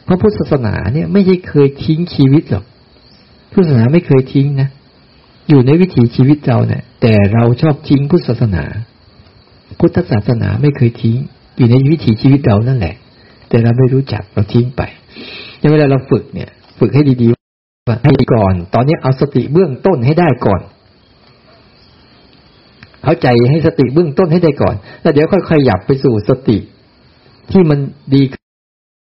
[0.04, 2.66] เพราะพุทธศาสนาเนี่ย ไม่ใช่เคยทิ้งชีวิตหรอก
[3.54, 4.70] พุทธศาสนาไม่เคยทิ้งนะ
[5.50, 8.64] อยู่ในวิถีชีวิตเราเนี่ยแต่เราชอบทิ้งพุทธศาสนา
[9.80, 11.18] พุทธศาสนาไม่เคยทิ้ง
[11.62, 12.96] อยู่ในวิถีชีวิตเรานั่นแหละ
[13.50, 14.82] แต่เราไม่รู้จักเราทิ้งไป
[15.60, 16.50] ในเวลาเราฝึกเนี่ย
[16.80, 20.62] ฝึกให้ดีๆให้ก่อน ตอนนี้เอาสติเบื้องต้นให้ได้ก่อน
[23.04, 26.58] เข้าใจให้สติเบื้องต้นให้ได้ก่อน แล้วเดี๋ยวค่อยๆขยับไปสู่สติ
[27.52, 27.80] ที่มัน
[28.14, 28.22] ดี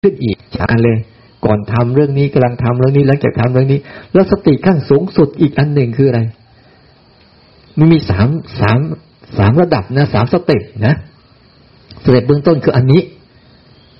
[0.01, 0.97] ขึ้นอีกชาเลย
[1.45, 3.79] ก่อนทำเรื่องนี้กำลังทำเรื่องนี้หลังจากทำเรื่องนี้
[4.13, 6.21] แล้วสติขั้นสูงสุดอีกอันหนึ่งคืออะไร
[7.77, 8.27] มันมีสาม
[8.59, 8.79] สาม
[9.37, 10.95] สามระดับนะสาม step นะ
[12.03, 13.01] step เบื้องต้นคืออันนี้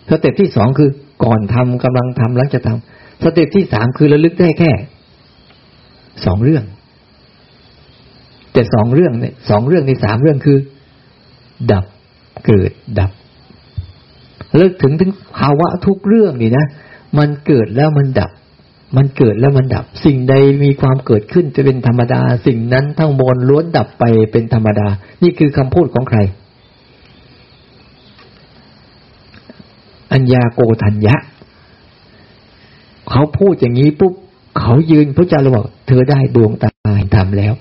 [0.10, 0.90] step ที่สองคือ
[1.24, 4.72] ก่อนทำกำลังทำหลังจากทำ step ที่สามคือระลึกได้แค่
[6.26, 6.64] สองเรื่อง
[8.54, 10.58] แต่สองเรื่องเนี่ยสองเรื่องในสามเรื่องคือ
[11.72, 11.86] ดับ
[12.46, 13.12] เกิดดับ
[14.58, 16.66] เลิกถึงถึงภาวะทุกเรื่องนี่นะ
[17.18, 18.32] มันเกิดแล้วมันดับ
[18.98, 24.88] มันเกิดแล้วมันดับ สิ่งใดมีความเกิดขึ้นจะเป็นธรรมดา สิ่งนั้นทั้งมวลล้วนดับไปเป็นธรรมดา
[25.24, 26.20] นี่คือคำพูดของใคร
[30.14, 31.16] อัญญาโกธัญญะ
[33.10, 34.14] เขาพูดอย่างนี้ปุ๊บ
[34.60, 37.54] เขายืนพระเจ้าเลยบอกเธอได้ดวงตาเห็นธรรมแล้ว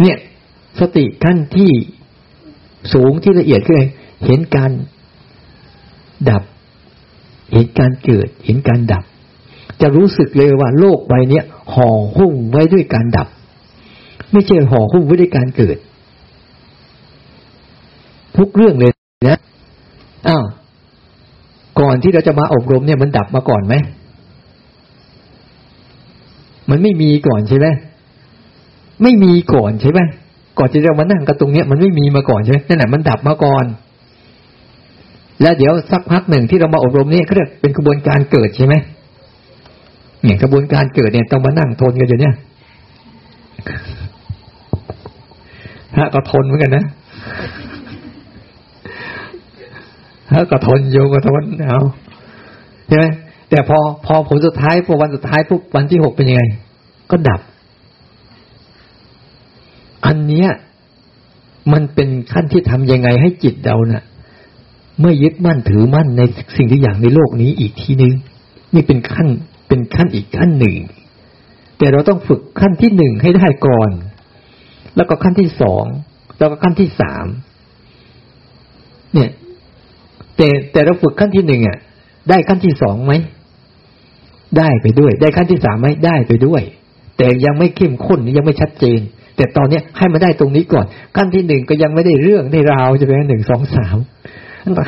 [0.00, 0.16] เนี่ย
[0.80, 1.70] สติขั้นที่
[2.92, 3.76] สูงที่ละเอียดขึ้น
[4.26, 4.70] เห็นการ
[6.30, 6.42] ดับ
[7.52, 9.04] เห็นการเกิด เห็นการดับ
[9.80, 11.40] จะรู้สึกเลยว่าโลกใบนี้
[11.72, 13.28] ห่อหุ้มไว้ด้วยการดับ
[14.32, 15.76] ไม่ใช่ห่อหุ้มไว้ด้วยการเกิด
[18.36, 18.92] ทุกเรื่องเลย
[19.28, 19.38] นะ
[20.28, 20.44] อ้าว
[21.80, 23.74] ก่ อนที่เราจะมาอบรมเนี่ยมันดับมาก่อนไหม
[26.70, 27.66] มันไม่มีก่อนใช่ไหม
[29.02, 30.00] ไม่มีก่อนใช่ไหม
[30.58, 33.64] ก่อนจะเรียกมานั่งกันตรงเนี้ยมันไม่มีมาก่อนใช่ไหมนั่นแหละมันดับมาก่อน
[35.42, 38.74] แล้วเดี๋ยวสักพักหนึ่งที่เรามาอบรมเนี่ยเขาเรียกเป็นกระบวนการเกิดใช่ไหม
[40.22, 42.34] เนี่ยกระบวนการเกิดเนี่ยต้องมานั่งทนกันอยู่เนี่ย
[45.94, 46.84] พระก็ทนเหมือนกันนะ
[50.28, 51.80] พระก็ทนโยก็ทนเอา
[52.86, 53.04] ใช่ไหม
[53.50, 56.42] แต่พอพอผลสุดท้ายพอวันสุดท้ายปุ๊บวันที่หกเป็นยังไง
[57.10, 57.40] ก็ดับ
[60.06, 60.48] อันเนี้ย
[61.72, 64.04] มันเป็นขั้นที่ทำยังไงให้จิตเราเนะ่ะ
[65.02, 66.22] ไม่ยึดมั่นถือมั่นใน
[66.56, 68.14] สิ่งที่อย่างในโลกนี้อีกทีนึง
[68.74, 69.28] นี่เป็นขั้น
[69.68, 70.76] เป็นขั้นอีกขั้นหนึ่ง
[71.78, 73.90] แต่เราต้องฝึกขั้นที่หนึ่งให้ได้ก่อน
[74.96, 75.84] แล้วก็ขั้นที่สอง
[76.38, 77.26] แล้วก็ขั้นที่สาม
[79.14, 79.30] เนี่ย
[80.36, 81.78] แต่แต่เราฝึกขั้นที่หนึ่งอะ
[82.28, 83.12] ได้ขั้นที่สองไหม
[84.58, 86.62] ได้ไปด้วย ได้ขั้นที่สามไหมได้ไปด้วย
[87.18, 89.00] แต่ยังไม่เข้มข้นยังไม่ชัดเจน
[89.36, 93.96] แต่ตอนเนี้ยให้มันได้ตรงนี้ก่อน ขั้นที่หนึ่งก็ยังไม่ได้เรื่องได้ราวจะเป็นหนึ่งสองสาม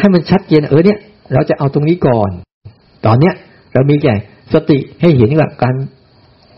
[0.00, 0.98] ให้มันชัดเจนเออเนี่ย
[1.34, 2.30] เราจะเอาตรงนี้ก่อน
[3.06, 3.34] ตอนเนี้ย
[3.72, 4.14] เรามีแก่
[4.52, 5.74] สติให้เห็นว่าการ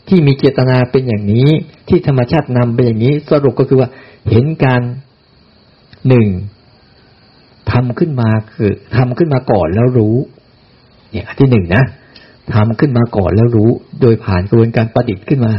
[0.09, 1.49] ที่มีเจตนาเป็นอย่างนี้
[1.89, 3.89] ที่ธรรมชาตินำเป็นอย่างนี้ สรุปก็คือว่า
[4.31, 4.83] เห็นการ
[6.09, 6.29] หนึ่ง
[7.73, 10.17] ทำขึ้นมาคือทำขึ้นมาก่อนแล้วรู้
[11.11, 11.85] เนี่ยอันที่หนึ่งนะ
[12.55, 15.55] ทำขึ้นมาก่อนแล้วรู้ โดยผ่านกระบวนการประดิษฐ์ขึ้นมา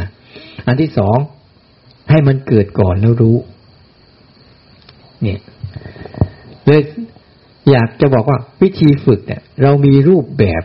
[0.68, 1.18] อันที่สอง
[2.10, 3.38] ให้มันเกิดก่อนแล้วรู้
[5.22, 5.40] เนี่ย
[6.66, 6.82] เลย
[7.72, 10.64] อยากจะบอกว่าวิธีฝึกเนี่ย เรามีรูปแบบ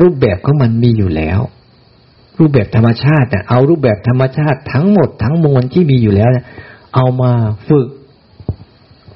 [0.00, 1.40] รูปแบบของมันมีอยู่แล้ว
[2.38, 6.44] รูปแบบธรรมชาติเนี่ยเอารูปแบบธรรมชาติทั้งหมดทั้งมวลที่มีอยู่แล้วเนี่ย
[6.94, 7.32] เอามา
[7.68, 7.88] ฝึก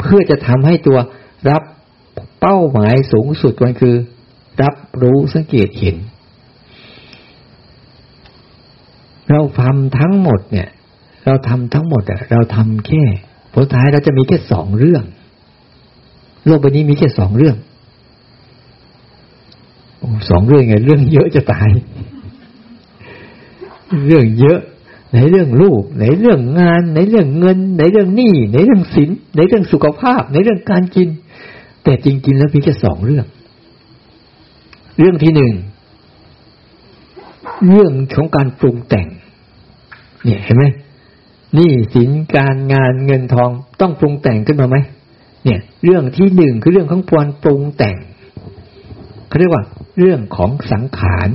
[0.00, 0.98] เพื่อจะทำให้ตัว
[1.48, 1.62] รับ
[2.40, 3.94] เป้าหมายสูงสุดมันคือ
[4.62, 5.96] รับรู้สังเกตเห็น
[9.30, 10.68] เราทำทั้งหมดเนี่ย
[11.24, 13.02] เราทำทั้งหมดอะเราทำแค่
[13.52, 15.04] ผลท้ายเราจะมีแค่สองเรื่อง
[16.44, 17.56] โลกใบนี้มีแค่สองเรื่อง
[20.30, 21.70] สองเรื่องไง เรื่องเยอะจะตาย
[24.06, 24.60] เรื่องเยอะ
[25.14, 31.08] ในเรื่องลูกในเรื่องงานในเรื่องเงินในเรื่องหนี้ในเรื่องสินในเรื่องสุขภาพในเรื่องการกิน
[31.84, 33.26] แต่จริง ๆ แล้วเพียงแค่สองเรื่อง
[34.98, 35.52] เรื่องที่หนึ่ง
[37.68, 39.08] เรื่องของการปรุงแต่ง
[40.24, 40.64] เนี่ยเห็นไหม
[41.58, 44.76] นี่สินการงานเงินทองต้องปรุงแต่งขึ้นมาไหม
[45.44, 47.96] เนี่ย เรื่องที่หนึ่งคือเรื่องของการปรุงแต่ง
[49.28, 49.64] เขาเรียกว่า
[49.98, 51.28] เรื่องของสังขาร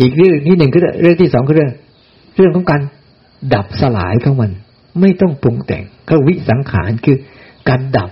[0.00, 1.72] อีกเรื่องที่หนึ่งคือเรื่องที่สองคือเรื่อง
[2.36, 2.82] เรื่องของการ
[3.54, 4.50] ดับสลายของมัน
[5.00, 7.16] ไม่ต้องปรุงแต่งก็วิสังขารคือ
[7.68, 8.10] การดับ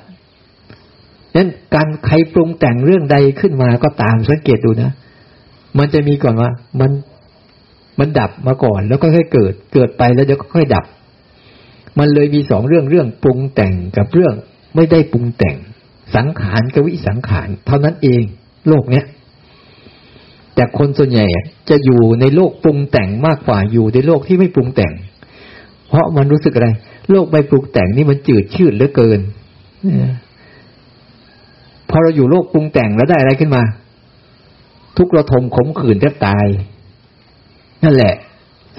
[1.36, 4.90] นั้นการใครปรุงแต่งเรื่องใดขึ้นมาก็ตามสังเกตดูนะ
[5.78, 6.90] มันจะมีก่อนว่า มัน
[7.98, 10.84] มันดับมาก่อน แล้วก็ค่อยเกิด เกิดไปแล้วเดี๋ยวก็ค่อยดับ
[11.98, 14.34] มันเลยมีสองเรื่องเรื่องปรุงแต่งกับเรื่อง
[14.74, 15.56] ไม่ได้ปรุงแต่ง
[16.16, 18.22] สังขารกับวิสังขาร เท่านั้นเอง
[18.68, 19.04] โลกเนี้ย
[20.54, 21.26] แต่คนส่วนใหญ่
[21.70, 24.92] จะอยู่ในโลกปรุงแต่งมากกว่าอยู่ในโลกที่ไม่ปรุงแต่ง
[25.88, 26.68] เพราะมันรู้สึกอะไร
[27.10, 29.20] โลกไม่ปรุงแต่งนี่มันจืดชืดเหลือเกิน
[31.92, 33.62] พอเราอยู่โลกปรุงแต่งแล้วได้อะไรขึ้นมา
[34.96, 36.46] ทุกระทมขมขื่นแทบตาย
[37.84, 38.14] นั่นแหละ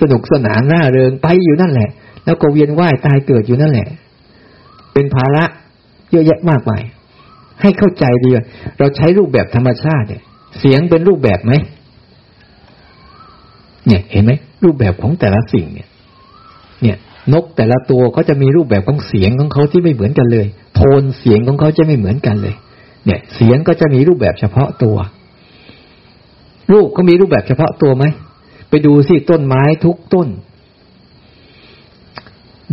[0.02, 1.90] สนุกสนานน่าเริงไปอยู่นั่นแหละ
[2.26, 3.88] แล้วก็เวียนว่ายตายเกิดอยู่นั่นแหละ
[4.94, 5.44] เป็นภาระ
[6.12, 6.84] เยอะแยะมากมาย
[7.62, 8.46] ให้เข้าใจดีว่า
[8.78, 10.24] เราใช้รูปแบบธรรมชาติเนี่ย
[10.60, 11.54] เสียงเป็นรูปแบบไหม
[13.88, 14.32] เนี่ย เห็นไหม
[14.64, 15.88] รูปแบบของแต่ละสิ่งเนี่ย
[16.82, 16.98] เนี่ย
[17.34, 22.56] นกแต่ละตัวก็จะมีรูปแบบของเสียงของเขาที่ไม่เหมือนกันเลย โทนเสียงของเขาจะไม่เหมือนกันเลย
[23.06, 24.98] เนี่ย เสียงก็จะมีรูปแบบเฉพาะตัว
[26.72, 28.06] รูปเขามีรูปแบบเฉพาะตัวไหม
[28.70, 30.28] ไปดูสิต้นไม้ทุกต้น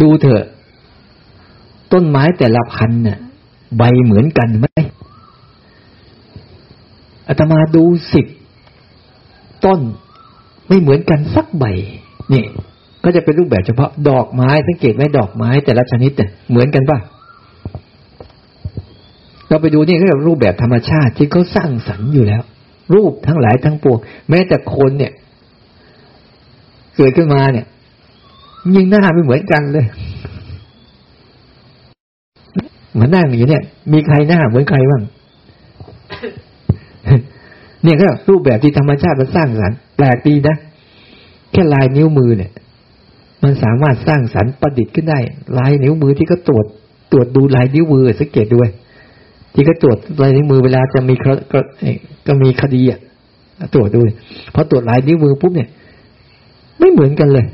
[0.00, 0.44] ดูเถอะ
[1.92, 3.18] ต้นไม้แต่ละพันเนี่ย
[3.78, 4.66] ใบเหมือนกันไหม
[7.28, 8.26] อาตมาดูสิบ
[9.64, 9.80] ต้น
[10.68, 11.64] ไม่เหมือนกันสักใบ
[12.32, 12.44] นี่
[13.04, 16.98] ก็จะเป็นรูปแบบเฉพาะดอกไม้สังเกตไหมดอกไม้แต่ละชนิดเนี่ยเหมือนกันปะ
[19.50, 22.42] เราไปดูนี่ก็รูปแบบธรรมชาติที่เขาสร้างสรรค์อยู่แล้ว
[22.94, 23.98] รูปทั้งหลายทั้งปวง
[24.30, 25.12] แม้แต่คนเนี่ย
[26.96, 27.66] เกิดขึ้นมาเนี่ย
[28.74, 29.86] ยิ่งหน้าไม่เหมือนกันเลย
[32.98, 35.02] มานั่งอยู่เนี่ย มีใครหน้าเหมือนใครบ้าง
[37.82, 40.56] เนี่ยก็รูปแบบที่ธรรมชาติมันสร้างสรรค์แปลกดีนะ
[41.52, 42.52] แค่ลายนิ้วมือเนี่ย
[43.42, 45.18] มันสามารถสร้างสรรค์ประดิษฐ์ขึ้นได้
[45.58, 46.66] ลายนิ้วมือที่ก็ตรวจ
[47.12, 48.68] ตรวจดูลายนิ้วมือสังเกตด้วย
[49.54, 51.32] ที่ก็ตรวจลายนิ้วมือเวลาจะมีก็
[52.26, 53.00] ก็มีคดีอะ
[53.74, 53.98] ตรวจดู
[54.54, 55.68] พอตรวจลายนิ้วมือปุ๊บเนี่ย
[56.78, 57.46] ไม่เหมือนกันเลย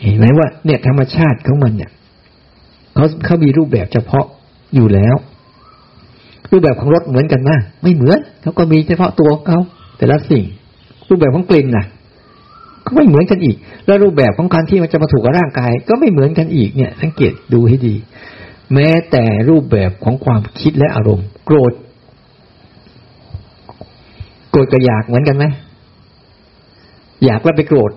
[0.00, 1.90] เห็นไหมว่า เนี่ยธรรมชาติของมันเนี่ย
[2.94, 4.26] เขาเขามีรูปแบบเฉพาะ
[4.74, 5.16] อยู่แล้ว
[6.50, 7.50] รูปแบบของรถเหมือนกันไหม
[7.82, 9.58] ไม่เหมือนเขาก็มีเฉพาะตัวเขา
[9.98, 10.44] แต่ละสิ่ง
[11.08, 11.86] รูปแบบของกลิ่นน่ะ
[12.86, 13.56] ก็ไม่เหมือนกันอีก
[13.86, 17.94] แล้วรูปแบบของการที่มันจะมาถูกกับร่างกาย ก็ไม่เหมือนกันอีกเนี่ย สังเกตดูให้ดี
[18.72, 21.72] แม้แต่รูปแบบของความคิดและอารมณ์ โกรธ
[24.50, 25.44] โกรธกับอยากเหมือนกันไหม
[27.24, 27.92] อยากแล้วไปโกรธ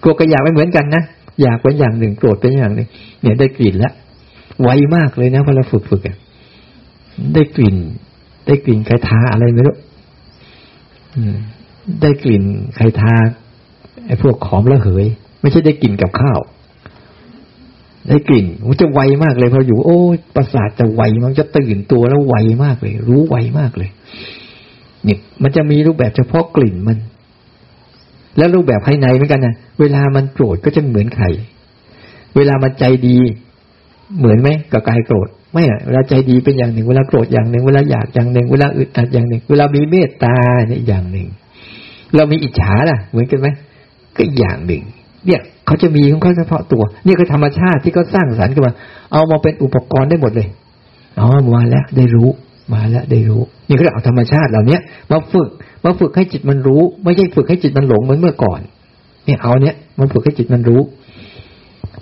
[0.00, 1.02] โกรธกับอยากไม่เหมือนกันนะ
[1.42, 2.88] อยากเป็นอย่างหนึ่งโกรธเป็นอย่างหนึ่ง
[3.22, 3.92] เนี่ยได้กลิ่นแล้ว
[4.62, 6.02] ไวมากเลยนะพอเราฝึกฝึก
[7.34, 7.76] ได้กลิ่น
[8.46, 9.76] ได้กลิ่นใครทาอะไรไม่รู้
[12.02, 12.42] ได้กลิ่น
[12.76, 13.14] ใครทา
[14.06, 15.06] ไอ้พวกขอมละเหย
[15.40, 16.40] ไม่ใช่ได้กลิ่นกับข้าว
[18.08, 20.00] ได้กลิ่นมันจะไวมากเลยพออยู่ โอ้
[20.36, 22.34] ประสาทจะไวมันจะตื่นตัวแล้วไว
[22.64, 23.90] มากเลย รู้ไวมากเลย
[25.04, 26.98] เนี่ยมันจะมีรูปแบบเฉพาะกลิ่นมัน
[28.38, 31.26] แล้วรูปแบบภายในเหมือนกันนะเวลามันโกรธก็จะเหมือนใคร
[32.36, 33.18] เวลามันใจดี
[34.18, 40.36] เหมือนไหมกับกายโกรธไม่อะเวลาใจดีเป็นอย่างหนึ่ง เวลาโกรธอย่างหนึ่ง เวลาอยากอย่างหนึ่ง เวลาอึดอัดอย่างหนึ่ง เวลามีเมตตา
[40.68, 41.28] เนี่ยอย่างหนึ่ง
[42.16, 43.48] เรามีอิจฉาล่ะ เหมือนกันไหม
[44.16, 44.82] ก็อย่างหนึ่ง
[45.26, 48.74] เนี่ยเขาจะมีของเขาเฉพาะตัว นี่คือธรรมชาติที่เขาสร้างสรรค์ขึ้นมา
[49.12, 50.48] เอามาเป็นอุปกรณ์ได้หมดเลย
[51.18, 52.28] อ๋อมาแล้วได้รู้
[52.74, 54.78] มาแล้วได้รู้ นี่เขาเอาธรรมชาติเหล่านี้
[55.10, 55.48] มาฝึก
[55.84, 58.60] มาฝึกให้จิตมันรู้ ไม่ใช่ฝึกให้จิตมันหลงเหมือนเมื่อก่อน
[59.26, 60.80] เนี่ยเอาเนี้ยมันฝึกให้จิตมันรู้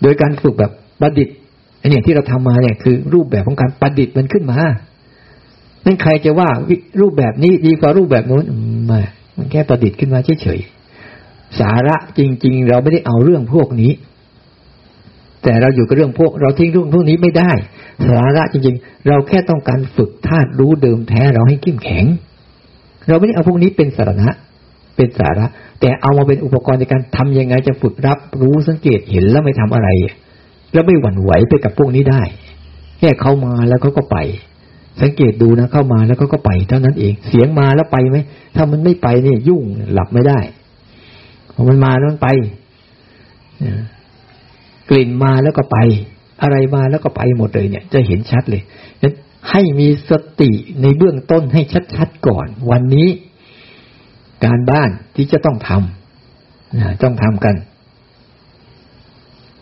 [0.03, 1.35] โดยการฝึกแบบประดิษฐ์
[1.79, 4.59] ไอ้เนี่ยที่เราทำมาเนี่ยคือรูปแบบของการประดิษฐ์มันขึ้นมา
[5.85, 6.49] นั่นใครจะว่า
[7.01, 8.45] รูปแบบนี้ดีกว่ารูปแบบนู้น
[8.87, 9.01] ไม่
[9.37, 10.80] มันแค่ประดิษฐ์ขึ้นมาเฉยๆ
[11.59, 13.93] สาระจริง ๆ เราไม่ได้เอาเรื่องพวกนี้
[15.43, 17.53] แต่เราอยู่กับเรื่องพวก เราทิ้งเรื่องพวกนี้ไม่ได้
[18.09, 22.05] สาระจริง ๆ เราแค่ต้องการฝึกธาตุรู้เดิมแท้เราให้เข้มแข็ง
[23.09, 24.31] เราไม่ได้เอาพวกนี้เป็นสาระ
[24.97, 25.47] เป็นสาระ
[25.81, 29.89] แต่เอามาเป็นอุปกรณ์ในการทำยังไงจะฝึกรับรู้สังเกตเห็นแล้วไม่ทำอะไร
[30.73, 32.23] แล้วไม่หวั่นไหวไปกับพวกนี้ได้
[32.99, 34.17] แค่เขามาแล้วเขาก็ไป
[35.03, 38.19] สังเกตดูนะเข้ามาแล้วก็ก็ไปเท่านั้นเอง เสียงมาแล้วไปไหม
[38.57, 40.41] ถ้ามันไม่ไปเนี่ยยุ่งหลับไม่ได้
[41.61, 42.29] พอมันมาแล้วมันไป
[44.91, 45.79] กลิ่นมาแล้วก็ไป
[46.43, 48.63] อะไรมาแล้วก็ไปหมดเลยเนี่ย จะเห็นชัดเลย
[49.51, 50.51] ให้มีสติ
[50.83, 51.63] ในเบื้องต้นให้
[51.97, 53.09] ชัดๆก่อน วันนี้
[54.45, 57.55] การบ้านที่จะต้องทำต้องทำกัน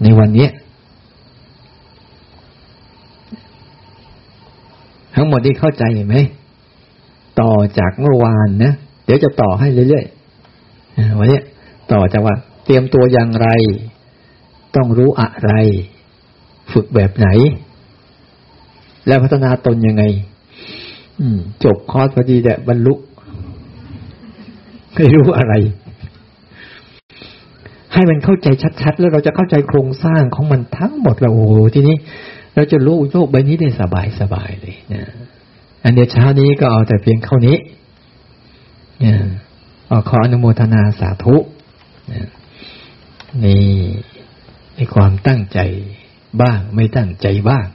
[0.02, 0.48] ในวันนี้
[5.14, 6.16] ทั้งหมดที่เข้าใจไหม
[7.40, 8.72] ต่อจากเมื่อวานนะ
[9.04, 11.40] เดี๋ยวจะต่อให้เรื่อยๆวันนี้
[11.92, 12.34] ต่อจากว่า
[12.64, 13.48] เตรียมตัวอย่างไร
[14.76, 15.52] ต้องรู้อะไร
[16.72, 17.28] ฝึกแบบไหน
[19.06, 20.02] แล้วพัฒนาตนยังไง
[21.20, 22.94] อืม จบคอร์สพอดีแต่บรรลุ
[24.94, 25.54] ไม่รู้อะไร
[27.92, 28.48] ให้มันเข้าใจ
[28.82, 31.96] ชัดๆ แล้วเราจะเข้าใจโครงสร้างของมันทั้งหมดเราโอ้โหทีนี้
[32.54, 35.02] เราจะรู้โลกใบนี้ได้สบายสบายเลยนะ
[35.84, 37.56] อันเดียวเช้านี้ก็เอาแต่เพียงเท่านี้
[39.00, 39.18] เนี่ย
[40.08, 41.36] ขออนุโมทนาสาธุ
[43.44, 43.62] นี่
[44.76, 45.58] ในความตั้งใจ
[46.42, 47.66] บ้าง ไม่ตั้งใจบ้าง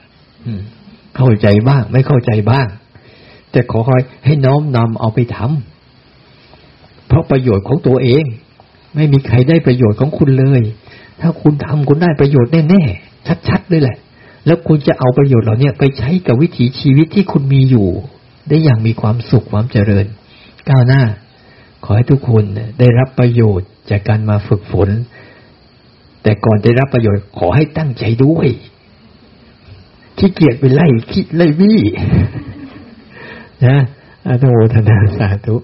[1.15, 2.67] เข้าใจบ้าง ไม่เข้าใจบ้าง
[3.51, 8.25] แต่ขอคอยให้น้อมนำเอาไปทำเพราะประโยชน์ของตัวเอง
[8.95, 10.61] ไม่มีใครได้ประโยชน์ของคุณเลย
[11.21, 13.97] ถ้าคุณทำคุณได้ประโยชน์แน่ๆชัดๆเลยแหละ
[14.45, 17.87] แล้วคุณจะเอาประโยชน์เหล่านี้ไปใช้กับวิถีชีวิตที่คุณมีอยู่
[18.49, 20.05] ได้อย่างมีความสุขความเจริญ
[20.69, 21.03] ก้าวหน้า
[21.83, 22.43] ขอให้ทุกคน
[22.79, 24.89] ได้รับประโยชน์ จากการมาฝึกฝน
[26.23, 28.47] แต่ก่อนจะรับประโยชน์ขอให้ตั้งใจด้วย
[30.17, 31.81] ขี้เกียจไปไล่คิดไล่วี่
[33.65, 33.77] นะ
[34.27, 35.55] อาตโมทนาสาธุ